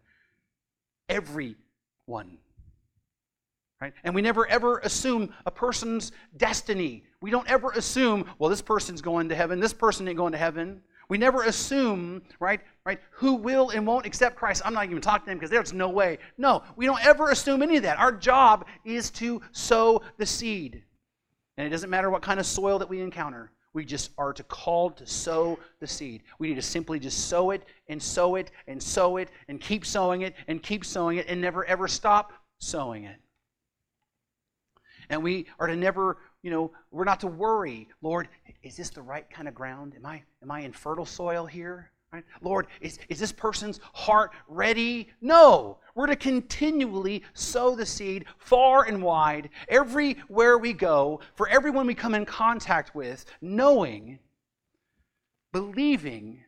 [1.09, 2.39] Everyone.
[3.85, 3.93] Right?
[4.03, 7.05] And we never ever assume a person's destiny.
[7.21, 10.39] We don't ever assume, well, this person's going to heaven, this person ain't going to
[10.39, 10.81] heaven.
[11.11, 14.63] We never assume, right, right, who will and won't accept Christ.
[14.65, 16.17] I'm not even talking to them because there's no way.
[16.39, 17.99] No, we don't ever assume any of that.
[17.99, 20.83] Our job is to sow the seed.
[21.59, 23.53] And it doesn't matter what kind of soil that we encounter.
[23.75, 26.23] We just are to called to sow the seed.
[26.39, 29.85] We need to simply just sow it and sow it and sow it and keep
[29.85, 33.17] sowing it and keep sowing it and never ever stop sowing it.
[35.11, 38.29] And we are to never, you know, we're not to worry, Lord,
[38.63, 39.95] is this the right kind of ground?
[39.97, 41.91] Am I am I in fertile soil here?
[42.15, 42.25] Right?
[42.43, 45.09] Lord, is, is this person's heart ready?
[45.21, 45.79] No.
[45.97, 51.95] We're to continually sow the seed far and wide, everywhere we go, for everyone we
[51.97, 54.21] come in contact with, knowing,
[55.53, 56.39] believing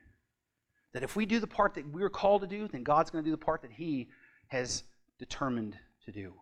[0.92, 3.28] that if we do the part that we're called to do, then God's going to
[3.28, 4.08] do the part that He
[4.46, 4.84] has
[5.18, 6.32] determined to do.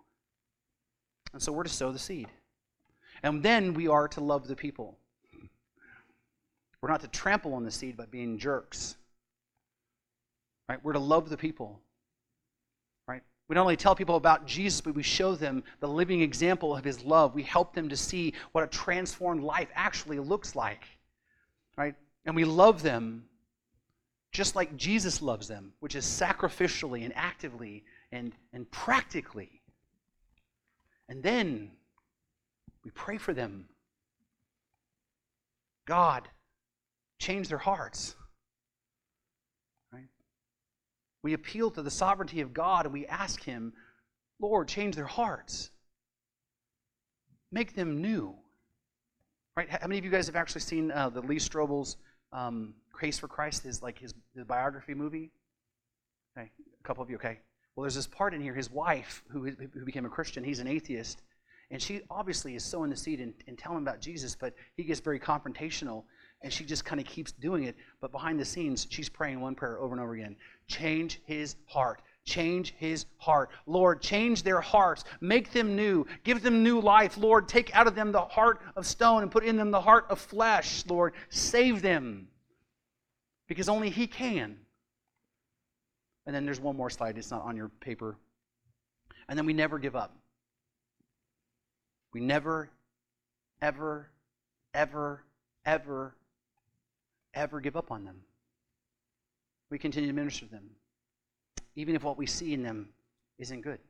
[1.34, 2.28] And so we're to sow the seed.
[3.24, 4.96] And then we are to love the people.
[6.80, 8.96] We're not to trample on the seed by being jerks.
[10.68, 10.78] Right?
[10.84, 11.80] We're to love the people.
[13.08, 13.22] Right?
[13.48, 16.84] We not only tell people about Jesus, but we show them the living example of
[16.84, 17.34] his love.
[17.34, 20.84] We help them to see what a transformed life actually looks like.
[21.76, 21.96] Right?
[22.26, 23.24] And we love them
[24.30, 27.82] just like Jesus loves them, which is sacrificially and actively
[28.12, 29.62] and, and practically.
[31.08, 31.70] And then
[32.84, 33.66] we pray for them.
[35.86, 36.28] God,
[37.18, 38.14] change their hearts.
[39.92, 40.08] Right?
[41.22, 43.72] We appeal to the sovereignty of God and we ask Him,
[44.40, 45.70] Lord, change their hearts.
[47.52, 48.34] Make them new.
[49.56, 49.68] Right?
[49.70, 51.96] How many of you guys have actually seen uh, the Lee Strobel's
[52.32, 55.30] um, Case for Christ, his like his, his biography movie?
[56.36, 56.50] Okay,
[56.80, 57.16] a couple of you.
[57.16, 57.38] Okay,
[57.74, 58.54] well, there's this part in here.
[58.54, 61.22] His wife, who, who became a Christian, he's an atheist,
[61.70, 64.84] and she obviously is sowing the seed and, and telling him about Jesus, but he
[64.84, 66.04] gets very confrontational,
[66.42, 67.74] and she just kind of keeps doing it.
[68.00, 70.36] But behind the scenes, she's praying one prayer over and over again
[70.68, 72.00] Change his heart.
[72.24, 73.50] Change his heart.
[73.66, 75.04] Lord, change their hearts.
[75.20, 76.06] Make them new.
[76.22, 77.18] Give them new life.
[77.18, 80.06] Lord, take out of them the heart of stone and put in them the heart
[80.08, 80.84] of flesh.
[80.86, 82.28] Lord, save them.
[83.46, 84.58] Because only He can.
[86.26, 88.16] And then there's one more slide, it's not on your paper.
[89.28, 90.16] And then we never give up.
[92.12, 92.70] We never,
[93.60, 94.10] ever,
[94.72, 95.24] ever,
[95.66, 96.14] ever,
[97.34, 98.20] ever give up on them.
[99.70, 100.70] We continue to minister to them,
[101.74, 102.90] even if what we see in them
[103.38, 103.80] isn't good.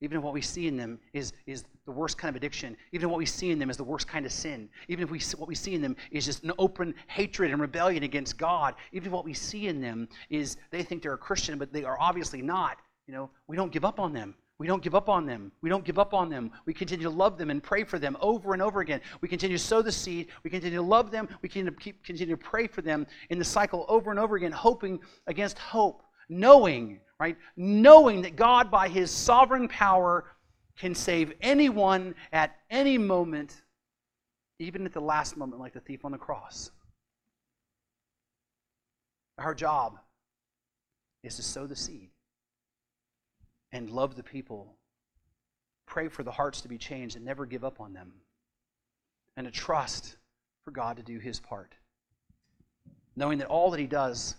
[0.00, 3.06] Even if what we see in them is, is the worst kind of addiction, even
[3.06, 5.20] if what we see in them is the worst kind of sin, even if we,
[5.36, 9.08] what we see in them is just an open hatred and rebellion against God, even
[9.08, 11.98] if what we see in them is they think they're a Christian, but they are
[11.98, 14.34] obviously not, you know, we don't give up on them.
[14.58, 15.52] We don't give up on them.
[15.62, 16.50] We don't give up on them.
[16.66, 19.00] We continue to love them and pray for them over and over again.
[19.20, 20.28] We continue to sow the seed.
[20.42, 21.28] We continue to love them.
[21.42, 24.34] We continue to, keep, continue to pray for them in the cycle over and over
[24.34, 27.36] again, hoping against hope, knowing right?
[27.56, 30.24] Knowing that God, by his sovereign power,
[30.76, 33.62] can save anyone at any moment,
[34.58, 36.70] even at the last moment, like the thief on the cross.
[39.38, 39.98] Our job
[41.22, 42.10] is to sow the seed
[43.72, 44.76] and love the people,
[45.86, 48.12] pray for the hearts to be changed, and never give up on them,
[49.36, 50.16] and to trust
[50.64, 51.74] for God to do his part.
[53.16, 54.36] Knowing that all that he does,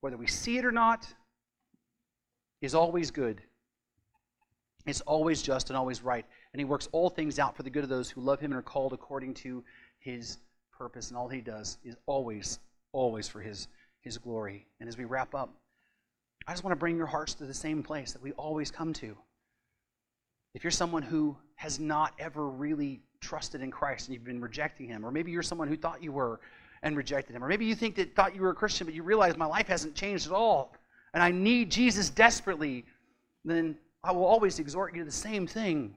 [0.00, 1.06] whether we see it or not,
[2.60, 3.42] is always good.
[4.86, 6.24] It's always just and always right.
[6.52, 8.58] And he works all things out for the good of those who love him and
[8.58, 9.64] are called according to
[9.98, 10.38] his
[10.76, 11.08] purpose.
[11.08, 12.60] And all he does is always,
[12.92, 13.68] always for his,
[14.00, 14.66] his glory.
[14.80, 15.52] And as we wrap up,
[16.46, 18.92] I just want to bring your hearts to the same place that we always come
[18.94, 19.16] to.
[20.54, 24.86] If you're someone who has not ever really trusted in Christ and you've been rejecting
[24.86, 26.40] him, or maybe you're someone who thought you were
[26.82, 29.02] and rejected him, or maybe you think that thought you were a Christian, but you
[29.02, 30.72] realize my life hasn't changed at all
[31.14, 32.84] and I need Jesus desperately,
[33.44, 35.96] then I will always exhort you to the same thing.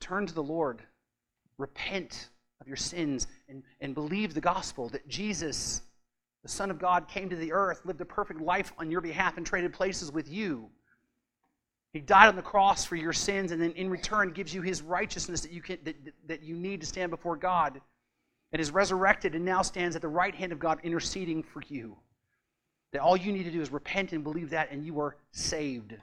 [0.00, 0.82] Turn to the Lord,
[1.58, 2.28] repent
[2.60, 5.82] of your sins, and, and believe the gospel that Jesus,
[6.42, 9.36] the Son of God, came to the earth, lived a perfect life on your behalf,
[9.36, 10.70] and traded places with you.
[11.92, 14.82] He died on the cross for your sins, and then in return gives you his
[14.82, 15.96] righteousness that you, can, that,
[16.26, 17.80] that you need to stand before God.
[18.52, 21.96] And is resurrected and now stands at the right hand of God interceding for you.
[22.96, 25.94] That all you need to do is repent and believe that, and you are saved.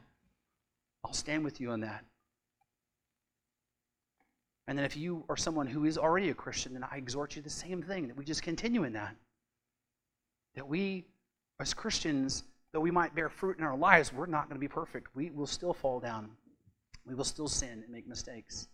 [1.03, 2.05] I'll stand with you on that.
[4.67, 7.41] And then if you are someone who is already a Christian, then I exhort you
[7.41, 9.15] the same thing, that we just continue in that.
[10.53, 11.05] That we,
[11.59, 14.67] as Christians, though we might bear fruit in our lives, we're not going to be
[14.67, 15.15] perfect.
[15.15, 16.29] We will still fall down.
[17.07, 18.67] We will still sin and make mistakes.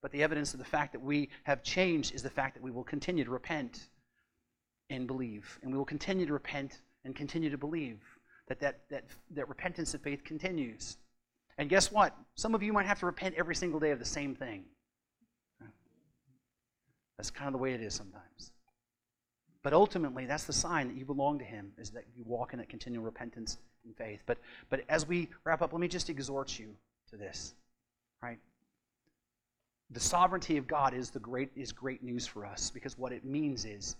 [0.00, 2.70] But the evidence of the fact that we have changed is the fact that we
[2.70, 3.90] will continue to repent
[4.88, 5.58] and believe.
[5.60, 8.00] And we will continue to repent and continue to believe
[8.48, 10.98] that that, that, that repentance and faith continues.
[11.56, 12.14] And guess what?
[12.34, 14.64] Some of you might have to repent every single day of the same thing.
[17.16, 18.50] That's kind of the way it is sometimes.
[19.62, 22.58] But ultimately, that's the sign that you belong to Him, is that you walk in
[22.58, 24.22] that continual repentance and faith.
[24.26, 24.38] But,
[24.68, 26.74] but as we wrap up, let me just exhort you
[27.10, 27.54] to this,
[28.22, 28.38] right?
[29.90, 33.24] The sovereignty of God is, the great, is great news for us because what it
[33.24, 33.96] means is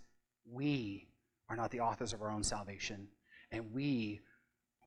[0.52, 1.06] we
[1.48, 3.08] are not the authors of our own salvation,
[3.52, 4.20] and we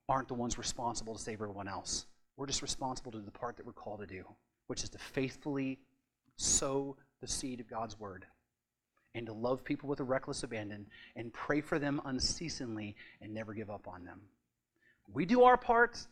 [0.07, 2.05] aren't the ones responsible to save everyone else.
[2.36, 4.24] We're just responsible to do the part that we're called to do,
[4.68, 5.80] which is to faithfully
[6.38, 8.26] sow the seed of God's word
[9.16, 10.86] and to love people with a reckless abandon
[11.16, 14.22] and pray for them unceasingly and never give up on them.
[15.12, 16.05] We do our part,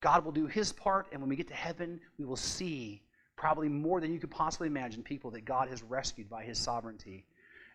[0.00, 3.02] God will do his part, and when we get to heaven, we will see
[3.36, 7.26] probably more than you could possibly imagine people that God has rescued by his sovereignty.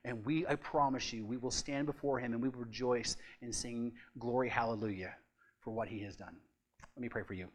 [0.04, 3.54] And we, I promise you, we will stand before him and we will rejoice and
[3.54, 5.14] sing glory, hallelujah
[5.62, 6.36] for what he has done.
[6.96, 7.48] Let me pray for you.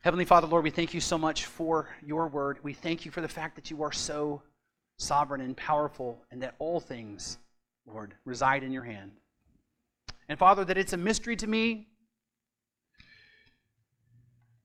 [0.00, 2.58] Heavenly Father, Lord, we thank you so much for your word.
[2.62, 4.42] We thank you for the fact that you are so
[4.96, 7.38] sovereign and powerful and that all things,
[7.86, 9.12] Lord, reside in your hand.
[10.28, 11.88] And Father, that it's a mystery to me.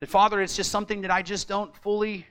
[0.02, 2.28] That, Father, it's just something that I just don't fully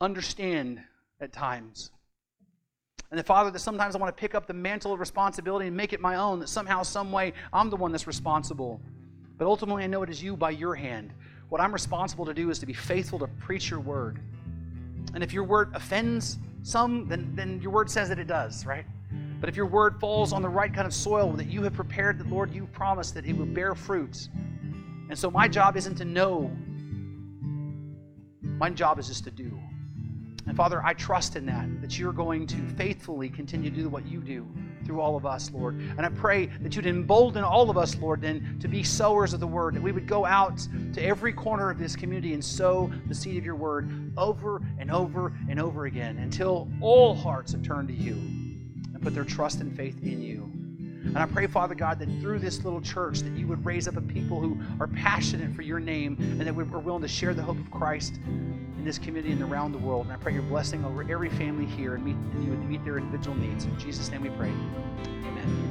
[0.00, 0.80] understand
[1.20, 1.90] at times.
[3.10, 5.76] And the Father, that sometimes I want to pick up the mantle of responsibility and
[5.76, 8.80] make it my own, that somehow, some way, I'm the one that's responsible.
[9.38, 11.12] But ultimately, I know it is you by your hand.
[11.48, 14.20] What I'm responsible to do is to be faithful to preach your word.
[15.14, 18.84] And if your word offends some, then, then your word says that it does, right?
[19.40, 22.18] But if your word falls on the right kind of soil that you have prepared,
[22.18, 24.28] that Lord, you promised that it will bear fruits.
[25.08, 26.50] And so my job isn't to know,
[28.42, 29.58] my job is just to do.
[30.48, 34.06] And Father, I trust in that, that you're going to faithfully continue to do what
[34.06, 34.48] you do
[34.86, 35.74] through all of us, Lord.
[35.74, 39.40] And I pray that you'd embolden all of us, Lord, then to be sowers of
[39.40, 42.90] the word, that we would go out to every corner of this community and sow
[43.06, 47.62] the seed of your word over and over and over again until all hearts have
[47.62, 50.50] turned to you and put their trust and faith in you.
[51.04, 53.96] And I pray, Father God, that through this little church, that you would raise up
[53.96, 57.42] a people who are passionate for your name and that we're willing to share the
[57.42, 58.18] hope of Christ
[58.78, 60.06] in this community and around the world.
[60.06, 62.84] And I pray your blessing over every family here and, meet, and you would meet
[62.84, 63.64] their individual needs.
[63.64, 64.52] In Jesus' name we pray.
[65.04, 65.68] Amen.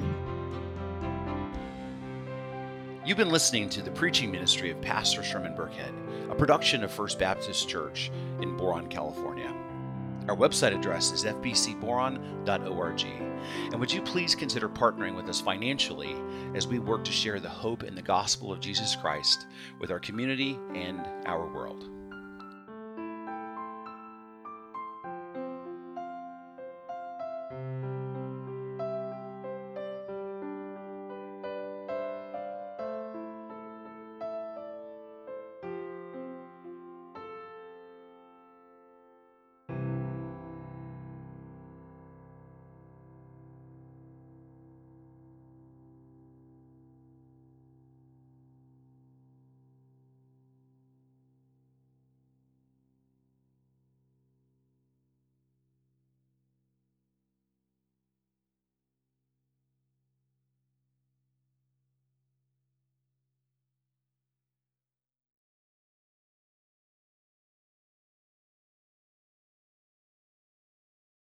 [3.06, 5.94] You've been listening to the preaching ministry of Pastor Sherman Burkhead,
[6.30, 9.54] a production of First Baptist Church in Boron, California.
[10.28, 13.06] Our website address is fbcboron.org.
[13.72, 16.18] And would you please consider partnering with us financially
[16.54, 19.48] as we work to share the hope and the gospel of Jesus Christ
[19.80, 21.90] with our community and our world?